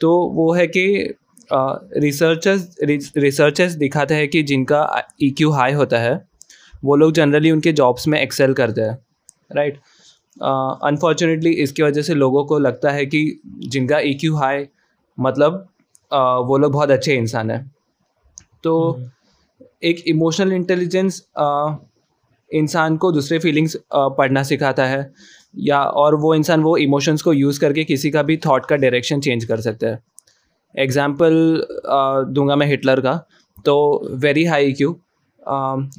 तो 0.00 0.28
वो 0.34 0.52
है 0.52 0.66
कि 0.66 1.14
रिसर्चर्स 1.52 2.76
रिसर्चर्स 3.16 3.72
दिखाते 3.72 4.14
हैं 4.14 4.28
कि 4.28 4.42
जिनका 4.42 5.08
ई 5.22 5.30
क्यू 5.30 5.50
हाई 5.50 5.72
होता 5.72 5.98
है 5.98 6.28
वो 6.84 6.96
लोग 6.96 7.12
जनरली 7.12 7.50
उनके 7.50 7.72
जॉब्स 7.72 8.08
में 8.08 8.20
एक्सेल 8.20 8.52
करते 8.52 8.80
हैं 8.80 8.98
राइट 9.56 9.78
अनफॉर्चुनेटली 10.42 11.50
इसकी 11.50 11.82
वजह 11.82 12.02
से 12.02 12.14
लोगों 12.14 12.44
को 12.44 12.58
लगता 12.58 12.90
है 12.90 13.06
कि 13.06 13.40
जिनका 13.44 13.98
ई 13.98 14.14
क्यू 14.14 14.36
हाई 14.36 14.66
मतलब 15.18 15.66
uh, 16.12 16.46
वो 16.48 16.58
लोग 16.58 16.72
बहुत 16.72 16.90
अच्छे 16.90 17.14
इंसान 17.14 17.50
हैं। 17.50 17.74
तो 18.64 19.00
एक 19.82 20.02
इमोशनल 20.06 20.52
इंटेलिजेंस 20.52 21.22
इंसान 22.50 22.96
को 22.96 23.12
दूसरे 23.12 23.38
फीलिंग्स 23.38 23.76
पढ़ना 23.94 24.42
सिखाता 24.42 24.84
है 24.86 25.12
या 25.58 25.82
और 25.82 26.14
वो 26.14 26.34
इंसान 26.34 26.62
वो 26.62 26.76
इमोशंस 26.76 27.22
को 27.22 27.32
यूज़ 27.32 27.60
करके 27.60 27.84
किसी 27.84 28.10
का 28.10 28.22
भी 28.22 28.36
थॉट 28.36 28.66
का 28.66 28.76
डायरेक्शन 28.76 29.20
चेंज 29.20 29.44
कर 29.44 29.60
सकता 29.60 29.86
है। 29.86 30.09
एग्ज़ाम्पल 30.74 31.34
दूँगा 32.34 32.56
मैं 32.56 32.66
हिटलर 32.66 33.00
का 33.00 33.14
तो 33.64 33.76
वेरी 34.16 34.44
हाई 34.44 34.72
क्यू 34.72 34.90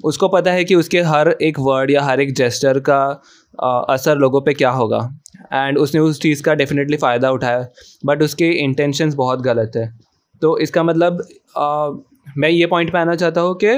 उसको 0.06 0.28
पता 0.30 0.52
है 0.52 0.64
कि 0.64 0.76
उसके 0.76 1.02
हर 1.04 1.30
एक 1.42 1.60
वर्ड 1.60 1.92
या 1.92 2.02
हर 2.04 2.20
एक 2.22 2.34
जेस्टर 2.36 2.80
का 2.80 3.00
uh, 3.10 3.94
असर 3.94 4.18
लोगों 4.18 4.42
पे 4.42 4.54
क्या 4.54 4.70
होगा। 4.72 5.00
एंड 5.54 5.78
उसने 5.78 6.00
उस 6.02 6.22
चीज़ 6.22 6.44
का 6.44 6.54
डेफिनेटली 6.56 6.98
फ़ायदा 6.98 7.32
उठाया 7.32 7.66
बट 8.06 8.22
उसके 8.24 8.50
इंटेंशंस 8.60 9.16
बहुत 9.16 9.42
गलत 9.42 9.72
है। 9.76 9.88
तो 10.42 10.58
इसका 10.60 10.84
मतलब 10.84 11.18
uh, 11.58 12.38
मैं 12.38 12.50
ये 12.50 12.66
पॉइंट 12.68 12.92
पे 12.92 12.98
आना 12.98 13.16
चाहता 13.16 13.42
हूँ 13.42 13.58
कि 13.64 13.74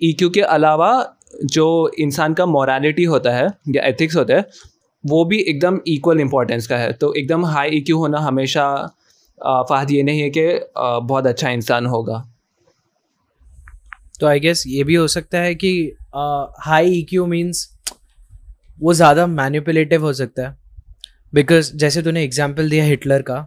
ई 0.00 0.12
क्यू 0.12 0.30
के 0.30 0.40
अलावा 0.42 0.92
जो 1.46 1.66
इंसान 2.00 2.34
का 2.34 2.46
मॉरालिटी 2.46 3.04
होता 3.04 3.30
है 3.32 3.46
या 3.68 3.86
एथिक्स 3.86 4.16
होता 4.16 4.34
है 4.34 4.46
वो 5.04 5.24
भी 5.24 5.38
एकदम 5.40 5.78
इक्वल 5.88 6.20
इम्पोर्टेंस 6.20 6.66
का 6.66 6.76
है। 6.76 6.92
तो 6.92 7.12
एकदम 7.14 7.44
हाई 7.46 7.70
ई 7.70 7.80
क्यू 7.80 7.98
होना 7.98 8.18
हमेशा 8.20 8.66
फ़ायद 9.42 9.90
ये 9.90 10.02
नहीं 10.02 10.20
है 10.20 10.30
कि 10.30 10.46
बहुत 10.76 11.26
अच्छा 11.26 11.50
इंसान 11.50 11.86
होगा। 11.86 12.24
तो 14.20 14.26
आई 14.26 14.40
गेस 14.40 14.64
ये 14.66 14.84
भी 14.84 14.94
हो 14.94 15.06
सकता 15.08 15.38
है 15.38 15.54
कि 15.54 15.72
हाई 16.60 16.90
ई 16.90 17.02
क्यू 17.10 17.26
मीन्स 17.26 17.68
वो 18.80 18.94
ज़्यादा 18.94 19.26
मैनिपुलेटिव 19.28 20.04
हो 20.04 20.12
सकता 20.12 20.48
है। 20.48 20.56
बिकॉज़ 21.32 21.74
जैसे 21.76 22.02
तूने 22.02 22.24
एग्ज़ाम्पल 22.24 22.70
दिया 22.70 22.84
हिटलर 22.84 23.22
का 23.22 23.46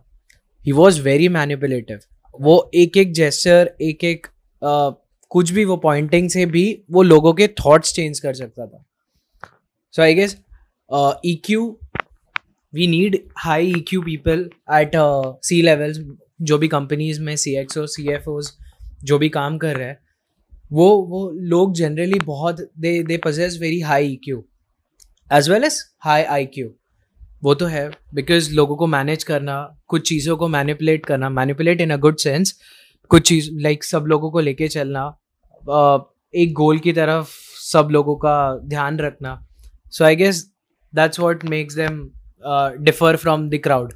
ही 0.66 0.72
वॉज़ 0.72 1.02
वेरी 1.02 1.28
मैनिपुलेटिव 1.30 2.00
वो 2.36 2.72
एक 2.76 2.98
एक 2.98 3.14
जेस्चर 3.14 3.76
एक 3.82 4.04
एक 4.04 4.28
uh, 4.28 4.94
कुछ 5.32 5.52
भी 5.52 5.66
वो 5.66 5.76
पॉइंटिंग 5.78 6.30
से 6.30 6.46
भी 6.46 6.66
वो 6.92 7.02
लोगों 7.04 7.34
के 7.34 7.48
थॉट्स 7.60 7.94
चेंज 7.94 8.20
कर 8.20 8.34
सकता 8.34 8.66
था। 8.66 8.84
So 9.94 10.02
I 10.02 10.14
guess 10.14 10.36
E 11.26 11.36
Q 11.46 11.66
we 12.74 12.88
need 12.88 13.18
high 13.38 13.68
E 13.68 13.80
Q 13.88 14.02
people 14.02 14.50
at 14.74 14.92
C 15.46 15.62
levels 15.62 16.00
जो 16.42 16.58
भी 16.58 16.68
कंपनीज़ 16.68 17.22
में 17.22 17.36
सी 17.36 17.56
एक्स 17.58 17.78
ओ 17.78 17.86
सी 17.86 18.08
एफ़ 18.14 18.30
ओज 18.30 18.52
जो 19.04 19.18
भी 19.20 19.30
काम 19.30 19.58
कर 19.58 19.78
रहे 19.78 19.88
हैं 19.88 19.98
वो 20.72 20.90
वो 21.10 21.30
लोग 21.50 21.74
जनरली 21.76 22.20
बहुत 22.20 22.62
they 22.80 23.02
they 23.04 23.18
possess 23.26 23.58
very 23.62 23.80
high 23.82 24.08
E 24.08 24.20
Q 24.24 24.44
as 25.32 25.50
well 25.50 25.64
as 25.64 25.84
high 26.00 26.24
I 26.38 26.46
Q 26.46 26.74
वो 27.44 27.54
तो 27.56 27.66
है 27.66 27.90
बिकॉज़ 28.14 28.54
लोगों 28.56 28.76
को 28.76 28.88
मैनेज 28.88 29.24
करना 29.24 29.56
कुछ 29.88 30.08
चीज़ों 30.10 30.38
को 30.38 30.48
मैनिपुलेट 30.48 31.06
करना 31.06 31.30
manipulate 31.30 31.82
in 31.82 31.92
a 31.92 31.98
good 31.98 32.18
sense 32.18 32.60
कुछ 33.12 33.28
चीज़ 33.28 33.50
लाइक 33.54 33.78
like, 33.78 33.92
सब 33.92 34.06
लोगों 34.08 34.32
को 34.32 34.40
लेके 34.40 34.68
चलना 34.68 35.06
एक 36.34 36.54
गोल 36.54 36.80
की 36.80 36.94
तरफ़ 36.94 37.32
सब 37.62 37.90
लोगों 37.92 38.16
का 38.16 38.36
ध्यान 38.68 39.00
रखना. 39.00 39.40
So 39.92 40.06
I 40.06 40.16
guess 40.16 40.44
that's 40.94 41.20
what 41.20 41.46
makes 41.46 41.76
them 41.76 42.00
differ 42.80 43.16
from 43.16 43.50
the 43.50 43.60
crowd 43.64 43.94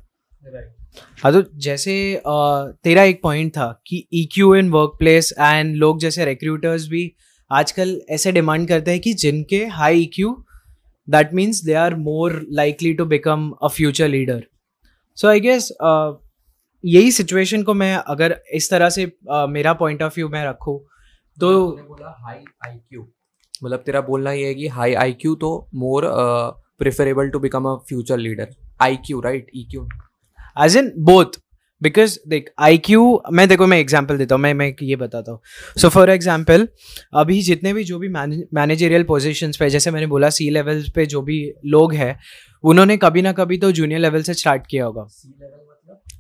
हाँ 1.23 1.31
तो 1.33 1.41
जैसे 1.55 1.93
uh, 2.17 2.73
तेरा 2.83 3.03
एक 3.03 3.21
पॉइंट 3.23 3.51
था 3.57 3.71
कि 3.87 4.07
E 4.13 4.23
Q 4.33 4.53
in 4.55 4.69
work 4.69 4.95
place 4.99 5.33
and 5.39 5.75
लोग 5.75 5.99
जैसे 5.99 6.25
रिक्रूटर्स 6.25 6.87
भी 6.87 7.11
आजकल 7.51 7.99
ऐसे 8.09 8.31
डिमांड 8.31 8.67
करते 8.67 8.91
हैं 8.91 8.99
कि 8.99 9.13
जिनके 9.13 9.65
high 9.73 9.99
E 10.01 10.05
Q 10.15 10.31
that 11.07 11.33
means 11.33 11.63
they 11.63 11.73
are 11.81 11.95
more 11.95 12.41
likely 12.51 12.93
to 12.93 13.05
become 13.05 13.49
a 13.63 13.67
future 13.67 14.07
leader 14.07 14.43
so 15.17 15.27
I 15.27 15.39
guess 15.39 15.71
यही 16.83 17.11
सिचुएशन 17.11 17.63
को 17.63 17.73
मैं 17.73 17.95
अगर 17.95 18.39
इस 18.53 18.69
तरह 18.71 18.89
से 18.89 19.05
uh, 19.05 19.47
मेरा 19.49 19.73
पॉइंट 19.73 20.03
ऑफ़ 20.03 20.15
व्यू 20.15 20.29
में 20.29 20.43
रखूँ 20.45 20.79
तो 21.37 21.49
बोला 21.71 22.15
हाई 22.19 22.43
आई 22.65 22.77
क्यू 22.77 23.07
मतलब 23.63 23.83
तेरा 23.85 24.01
बोलना 24.01 24.31
ये 24.31 24.47
है 24.47 24.53
कि 24.55 24.67
हाई 24.67 24.93
आई 24.93 25.13
क्यू 25.13 25.35
तो 25.35 25.49
more 25.75 26.05
preferable 26.79 27.29
to 27.29 27.39
become 27.39 27.65
a 27.65 27.75
future 27.89 28.17
leader 28.19 28.55
IQ 28.81 29.19
right 29.21 29.47
EQ 29.55 29.87
as 30.57 30.77
in 30.77 30.91
both 31.05 31.39
because 31.81 32.17
देख 32.29 32.49
आई 32.59 32.77
क्यू 32.85 33.01
मैं 33.31 33.47
देखो 33.47 33.65
मैं 33.67 33.77
एग्ज़ाम्पल 33.79 34.17
देता 34.17 34.35
हूँ 34.35 34.41
मैं 34.41 34.53
मैं 34.53 34.71
ये 34.83 34.95
बताता 34.95 35.31
हूँ। 35.31 35.39
सो 35.77 35.89
फॉर 35.89 36.09
एग्ज़ाम्पल 36.09 36.67
अभी 37.15 37.41
जितने 37.41 37.73
भी 37.73 37.83
जो 37.83 37.99
भी 37.99 38.09
मैनेजरियल 38.09 39.03
पोजिशन 39.03 39.51
पे 39.59 39.69
जैसे 39.69 39.91
मैंने 39.91 40.07
बोला 40.07 40.29
सी 40.29 40.49
लेवल 40.49 40.83
पे 40.95 41.05
जो 41.05 41.21
भी 41.21 41.39
लोग 41.67 41.93
हैं 41.93 42.17
उन्होंने 42.63 42.97
कभी 42.97 43.21
ना 43.21 43.31
कभी 43.33 43.57
तो 43.57 43.71
जूनियर 43.71 43.99
लेवल 43.99 44.23
से 44.23 44.33
स्टार्ट 44.33 44.65
किया 44.69 44.85
होगा। 44.85 45.07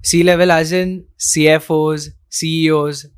C 0.03 0.21
level 0.23 0.51
as 0.51 0.73
in 0.73 1.01
C 1.19 1.45
F 1.47 1.71
Os 1.73 2.09
C 2.31 2.49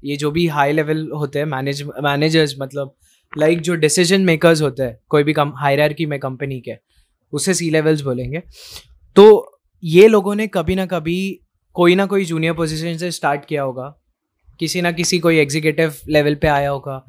ये 0.06 0.16
जो 0.16 0.32
भी 0.32 0.48
हाई 0.50 0.72
लेवल 0.74 1.10
होते 1.16 1.40
हैं 1.40 1.46
मैनेज 1.48 1.84
मैनेजर्स 2.04 2.56
मतलब 2.60 2.96
लाइक 3.34 3.54
like 3.54 3.66
जो 3.66 3.76
डिसीज़न 3.78 4.22
मेकर्स 4.26 4.62
होते 4.62 4.84
हैं 4.84 4.98
कोई 5.10 5.24
भी 5.24 5.34
कम 5.34 5.54
हायरार्की 5.58 6.06
में 6.06 6.20
कंपनी 6.20 6.60
के। 6.62 6.76
उसे 7.34 7.54
सी 7.54 7.70
लेवल्स 7.70 8.02
बोलेंगे। 8.02 8.42
तो 9.16 9.26
ये 9.84 10.08
लोगों 10.08 10.36
ने 10.36 10.48
कभी 10.48 10.76
ना 10.76 10.86
कभी 10.86 11.20
कोई 11.76 11.96
ना 11.96 12.06
कोई 12.06 12.26
जूनियर 12.26 12.54
पोजीशन 12.54 12.98
से 12.98 13.12
स्टार्ट 13.12 13.46
किया 13.46 13.64
होगा। 13.64 13.96
किसी 14.60 14.82
ना 14.82 14.92
किसी 14.92 15.20
कोई 15.20 15.38
एग्जीक्यूटिव 15.40 15.94
लेवल 16.10 16.36
पे 16.36 16.48
आया 16.48 16.70
होगा 16.70 17.04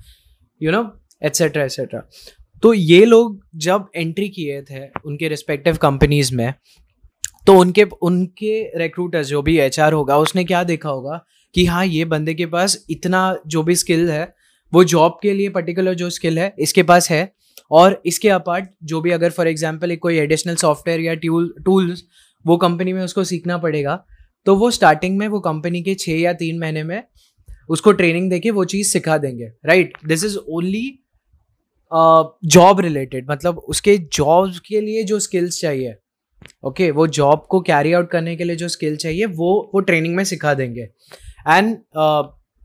यू 0.61 0.73
नो 0.73 0.83
एट्सेट्रा 1.23 1.65
एट्सेट्रा 1.65 2.03
तो 2.63 2.73
ये 2.75 3.05
लोग 3.05 3.41
जब 3.57 3.87
एंट्री 3.97 4.29
किए 4.29 4.61
थे 4.63 4.87
उनके 5.07 5.29
रिस्पेक्टिव 5.29 5.77
कंपनीज़ 5.77 6.35
में 6.35 6.53
तो 7.47 7.57
उनके 7.59 7.85
उनके 8.03 8.79
रिक्रूटर्स 8.79 9.27
जो 9.27 9.41
भी 9.43 9.59
एचआर 9.59 9.93
होगा, 9.93 10.17
उसने 10.19 10.45
क्या 10.45 10.63
देखा 10.65 10.89
होगा 10.89 11.25
कि 11.55 11.65
हाँ 11.67 11.85
ये 11.87 12.05
बंदे 12.05 12.35
के 12.35 12.47
पास 12.47 12.77
इतना 12.91 13.39
जो 13.47 13.63
भी 13.63 13.75
स्किल 13.75 14.11
है, 14.11 14.35
वो 14.73 14.83
जॉब 14.85 15.19
के 15.23 15.33
लिए 15.33 15.49
पर्टिकुलर 15.49 15.95
जो 15.95 16.11
स्किल 16.11 16.39
है, 16.39 16.55
इसके 16.59 16.83
पास 16.83 17.11
है। 17.11 17.33
और 17.70 18.03
इसके 18.07 18.29
अपार्ट 18.29 18.68
जो 18.85 19.01
भी 19.01 19.11
अगर 19.11 19.31
फॉर 19.31 19.49
एग्ज़ाम्पल 19.49 19.90
एक 19.90 20.01
कोई 20.01 20.18
एडिशनल 20.18 20.55
सॉफ्टवेयर 20.55 21.01
या 21.01 21.14
टूल 21.14 21.55
टूल्स 21.64 22.05
वो 22.46 22.57
कंपनी 22.57 22.92
में 22.92 23.03
उसको 23.03 23.25
सीखना 23.25 23.59
पड़ेगा 23.59 24.05
तो 24.44 24.57
वो 24.57 24.70
स्टार्टिंग 24.70 25.18
में 25.18 25.29
वो 25.29 25.40
कंपनी 25.40 25.83
के 25.83 25.94
छः 25.94 26.12
या 26.12 26.33
तीन 26.33 26.59
महीने 26.59 26.83
में 26.83 27.03
उसको 27.68 27.92
ट्रेनिंग 27.92 28.31
देके 28.31 28.51
वो 28.51 28.64
चीज़ 28.64 28.88
सिखा 28.88 29.18
देंगे 29.18 29.53
right 29.66 29.99
this 30.07 30.25
is 30.25 30.38
only 30.38 30.99
job 32.44 32.81
related 32.81 33.31
मतलब 33.31 33.59
उसके 33.59 33.99
जॉब 33.99 34.53
के 34.66 34.81
लिए 34.81 35.03
जो 35.03 35.18
स्किल्स 35.18 35.61
चाहिए 35.61 35.96
ओके 36.64 36.85
okay, 36.85 36.96
वो 36.96 37.07
जॉब 37.07 37.46
को 37.51 37.61
कैरी 37.61 37.92
आउट 37.92 38.11
करने 38.11 38.37
के 38.37 38.44
लिए 38.44 38.57
जो 38.57 38.68
स्किल 38.68 38.96
चाहिए 38.96 39.27
वो 39.27 39.70
वो 39.75 39.81
ट्रेनिंग 39.81 40.16
में 40.16 40.25
सिखा 40.25 40.55
देंगे। 40.55 40.83
एंड 41.49 41.77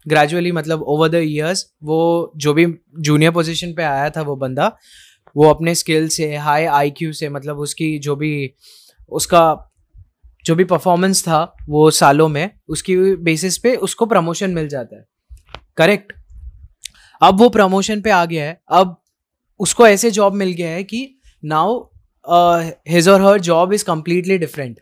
ग्रेजुअली 0.05 0.51
मतलब 0.51 0.81
ओवर 0.83 1.09
द 1.09 1.15
ईयर्स 1.15 1.65
वो 1.83 2.31
जो 2.37 2.53
भी 2.53 2.65
जूनियर 2.99 3.31
पोजीशन 3.31 3.73
पे 3.73 3.83
आया 3.83 4.09
था 4.09 4.21
वो 4.21 4.35
बंदा, 4.35 4.71
वो 5.35 5.49
अपने 5.49 5.75
स्किल 5.75 6.07
से 6.07 6.35
हाई 6.37 6.65
आईक्यू 6.65 7.13
से 7.13 7.29
मतलब 7.29 7.59
उसकी 7.59 7.97
जो 7.99 8.15
भी, 8.15 8.53
उसका 9.11 9.71
जो 10.45 10.55
भी 10.55 10.63
परफॉर्मेंस 10.63 11.23
था 11.23 11.55
वो 11.69 11.89
सालों 11.91 12.27
में, 12.27 12.49
उसकी 12.67 12.95
बेसिस 13.15 13.57
पे 13.57 13.75
उसको 13.77 14.05
प्रमोशन 14.05 14.51
मिल 14.51 14.67
जाता 14.67 14.95
है। 14.95 15.05
करेक्ट 15.77 16.13
अब 17.21 17.39
वो 17.39 17.49
प्रमोशन 17.49 18.01
पे 18.01 18.09
आ 18.09 18.23
गया 18.25 18.45
है, 18.45 18.59
अब 18.69 18.95
उसको 19.59 19.87
ऐसे 19.87 20.11
जॉब 20.11 20.33
मिल 20.33 20.51
गया 20.51 20.69
है 20.69 20.83
कि 20.83 21.07
नाउ 21.45 21.79
हिज 22.89 23.07
और 23.09 23.21
हर 23.21 23.39
जॉब 23.39 23.73
इज़ 23.73 23.83
कम्प्लीटली 23.85 24.37
डिफरेंट 24.37 24.79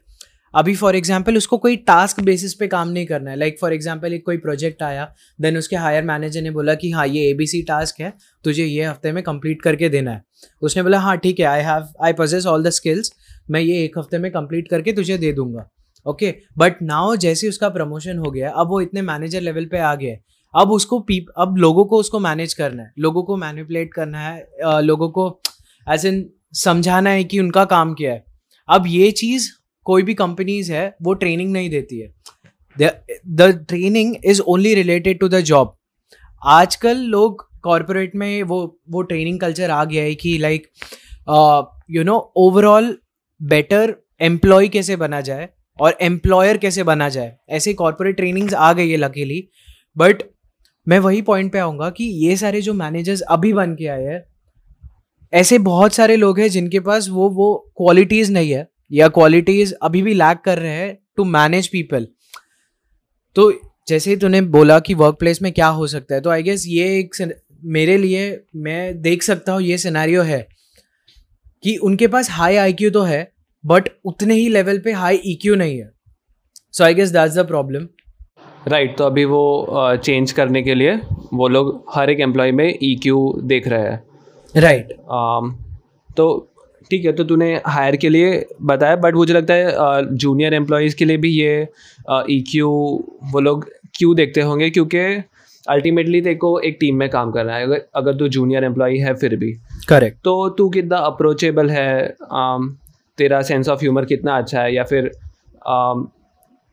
अभी 0.54 0.76
फॉर 0.76 0.96
एग्ज़ाम्पल 0.96 1.38
उसको 1.38 1.58
कोई 1.58 1.76
टास्क 1.84 2.20
बेसिस 2.22 2.54
पे 2.54 2.68
काम 2.68 2.90
नहीं 2.90 3.06
करना 3.06 3.32
है। 3.32 3.38
लाइक 3.38 3.58
फॉर 3.60 3.74
एग्ज़ाम्पल 3.74 4.14
एक 4.14 4.26
कोई 4.26 4.38
प्रोजेक्ट 4.40 4.84
आया 4.84 5.12
देन 5.40 5.58
उसके 5.58 5.76
हायर 5.78 6.04
मैनेजर 6.06 6.42
ने 6.42 6.52
बोला 6.52 6.74
कि 6.76 6.92
हाँ 6.92 7.08
ये 7.08 7.30
ए 7.30 7.34
बी 7.34 7.48
सी 7.48 7.62
टास्क 7.64 8.02
है, 8.02 8.14
तुझे 8.46 8.66
ये 8.66 8.84
हफ़्ते 8.84 9.12
में 9.12 9.24
कंप्लीट 9.24 9.62
करके 9.62 9.90
देना 9.90 10.12
है। 10.12 10.24
उसने 10.62 10.84
बोला 10.84 11.00
हाँ 11.00 11.18
ठीक 11.18 11.40
है 11.40 11.46
I 11.46 11.62
have 11.64 11.88
I 12.04 12.14
possess 12.14 12.46
all 12.46 12.64
the 12.64 12.70
skills 12.72 13.14
मैं 13.52 13.62
ये 13.62 13.84
एक 13.84 13.98
हफ़्ते 13.98 14.18
में 14.18 14.32
कंप्लीट 14.32 14.68
करके 14.68 14.94
तुझे 14.94 15.18
दे 15.18 15.32
दूँगा। 15.34 15.70
ओके 16.06 16.34
बट 16.58 16.82
नाउ 16.84 17.16
जैसे 17.18 17.50
उसका 17.50 17.70
प्रमोशन 17.70 18.18
हो 18.18 18.32
गया, 18.32 18.50
अब 18.52 18.70
वो 18.70 18.82
इतने 18.82 19.02
मैनेजर 19.04 19.42
लेवल 19.42 19.66
पे 19.66 19.80
आ 19.80 19.94
गया 19.96 20.16
अब 20.54 20.72
उसको 20.72 21.00
पीप 21.02 21.28
अब 21.38 21.58
लोगों 21.58 21.84
को 21.86 21.98
उसको 21.98 22.20
मैनेज 22.20 22.54
करना 22.54 22.84
है। 22.84 22.92
लोगों 23.00 23.24
को 23.24 23.36
मैनिपुलेट 23.38 23.94
करना 23.94 24.20
है 24.20 24.82
लोगों 24.82 25.10
को 25.10 25.28
एज 25.88 26.06
इन 26.06 26.26
समझाना 26.56 27.10
है 27.10 27.24
कि 27.24 27.40
उनका 27.40 27.64
काम 27.68 27.94
क्या 27.94 28.12
है। 28.12 28.24
अब 28.70 28.84
ये 28.88 29.10
चीज़ 29.14 29.50
कोई 29.86 30.04
भी 30.04 30.14
कंपनीज़ 30.14 30.72
है, 30.74 30.96
वो 31.02 31.14
ट्रेनिंग 31.14 31.52
नहीं 31.52 31.70
देती 31.70 32.00
है। 32.00 32.12
The 32.78 33.42
training 33.70 34.16
is 34.26 34.42
only 34.42 34.74
related 34.76 35.20
to 35.20 35.28
the 35.30 35.40
job 35.42 35.76
आजकल 36.42 36.98
लोग 37.08 37.48
कॉरपोरेट 37.64 38.16
में 38.16 38.44
वो 38.44 38.60
वो 38.90 39.02
ट्रेनिंग 39.02 39.40
कल्चर 39.40 39.72
आ 39.72 39.84
गया 39.86 40.04
है 40.04 40.16
कि 40.16 40.38
like 40.38 40.68
you 41.92 42.04
know 42.04 42.18
overall 42.38 42.98
better 43.42 43.96
employee 44.22 44.68
कैसे 44.68 44.96
बना 44.96 45.22
जाए 45.22 45.48
और 45.80 45.98
एम्प्लॉयर 46.02 46.58
कैसे 46.58 46.84
बना 46.84 47.10
जाए। 47.10 47.36
ऐसे 47.50 47.74
कॉरपोरेट 47.74 48.16
ट्रेनिंग्स 48.16 48.54
आ 48.54 48.72
गई 48.74 48.90
है 48.90 48.98
लकीली 48.98 49.48
बट 49.98 50.24
मैं 50.88 51.00
वही 51.00 51.22
पॉइंट 51.22 51.52
पे 51.54 51.60
आऊँगा 51.60 51.90
कि 51.90 52.04
ये 52.26 52.36
सारे 52.38 52.62
जो 52.62 52.74
मैनेजर्स 52.74 53.22
अभी 53.22 53.54
बन 53.54 53.76
के 53.76 53.88
आए 53.88 54.04
हैं, 54.04 54.24
ऐसे 55.34 55.60
बहुत 55.60 55.94
सारे 55.94 56.16
लोग 56.16 56.40
हैं 56.40 56.50
जिनके 56.50 56.80
पास 56.80 57.10
वो 57.10 57.30
वो 57.30 57.54
क्वालिटीज़ 57.78 58.32
नहीं 58.32 58.52
है। 58.52 58.68
या 58.94 59.08
क्वालिटीज 59.08 59.74
अभी 59.74 60.02
भी 60.02 60.14
लैक 60.14 60.38
कर 60.38 60.60
रहे 60.60 60.72
हैं 60.72 60.98
टू 61.18 61.24
मैनेज 61.24 61.68
पीपल 61.68 62.08
तो 63.36 63.52
जैसे 63.88 64.10
ही 64.10 64.18
तूने 64.18 64.42
बोला 64.42 64.80
कि 64.80 64.94
वर्क 64.94 65.16
प्लेस 65.20 65.42
में 65.42 65.52
क्या 65.52 65.68
हो 65.68 65.88
सकता 65.88 66.16
है 66.16 66.22
तो 66.22 66.30
आई 66.30 66.44
गेस 66.44 66.66
ये 66.68 67.00
एक 67.00 67.34
मेरे 67.64 67.98
लिए 67.98 68.44
मैं 68.56 69.02
देख 69.02 69.24
सकता 69.24 69.54
हूँ 69.54 69.62
ये 69.62 69.78
सिनेरियो 69.78 70.22
है 70.22 70.48
कि 71.64 71.76
उनके 71.78 72.08
पास 72.08 72.30
हाई 72.32 72.56
आईक्यू 72.56 72.90
तो 72.92 73.02
है 73.02 73.32
बट 73.66 73.90
उतने 74.06 74.34
ही 74.34 74.48
लेवल 74.50 74.80
पे 74.80 74.92
हाई 74.92 75.20
ईक्यू 75.26 75.56
नहीं 75.56 75.78
है। 75.80 75.92
So 76.72 76.84
I 76.84 76.94
guess 76.94 77.10
that's 77.10 77.36
the 77.36 77.48
problem 77.48 77.88
right 78.68 78.98
तो 78.98 79.06
अभी 79.06 79.26
वो 79.26 79.42
चेंज 79.96 80.30
uh, 80.30 80.36
करने 80.36 80.62
के 80.64 80.76
लिए 80.76 80.96
वो 81.34 81.48
लोग 81.48 81.86
हर 81.96 82.10
एक 82.10 82.20
एम्प्लॉय 82.20 82.52
में 82.52 82.68
ई 82.84 82.96
e 82.96 83.42
देख 83.44 83.68
रहे 83.68 83.90
हैं। 83.90 84.04
Right 84.56 84.88
right. 84.88 85.00
um, 85.10 85.54
तो 86.18 86.53
ठीक 86.90 87.06
है 87.06 87.12
तो 87.14 87.24
तूने 87.24 87.54
हायर 87.66 87.96
के 87.96 88.10
लिए 88.10 88.46
बताया 88.62 88.96
बट 88.96 89.16
मुझे 89.16 89.34
लगता 89.34 89.54
है 89.54 90.16
जूनियर 90.16 90.54
एम्प्लॉयज़ 90.54 90.96
के 90.96 91.06
लिए 91.06 91.18
भी 91.18 91.30
ये 91.32 91.62
ई 92.30 92.40
क्यू 92.52 92.70
वो 93.34 93.40
लोग 93.40 93.70
क्यों 93.96 94.16
देखते 94.16 94.42
होंगे? 94.42 94.70
क्योंकि 94.70 95.00
अल्टीमेटली 95.68 96.36
को 96.36 96.60
एक 96.60 96.78
टीम 96.80 96.96
में 97.00 97.10
काम 97.10 97.32
करना 97.32 97.56
है 97.56 97.64
अगर 97.64 97.82
अगर 97.96 98.16
तू 98.18 98.28
जूनियर 98.28 98.64
एम्प्लॉय 98.64 98.98
है 99.00 99.14
फिर 99.16 99.36
भी। 99.36 99.52
करेक्ट 99.90 100.18
तो 100.24 100.50
तू 100.58 100.70
कितना 100.70 100.98
अप्रोचेबल 101.12 101.70
है? 101.70 102.16
तेरा 103.18 103.42
सेंस 103.42 103.70
ऑफ़ 103.70 103.80
ह्यूमर 103.82 104.06
कितना 104.06 104.38
अच्छा 104.38 104.62
है? 104.62 104.74
या 104.76 104.84
फिर 104.84 105.12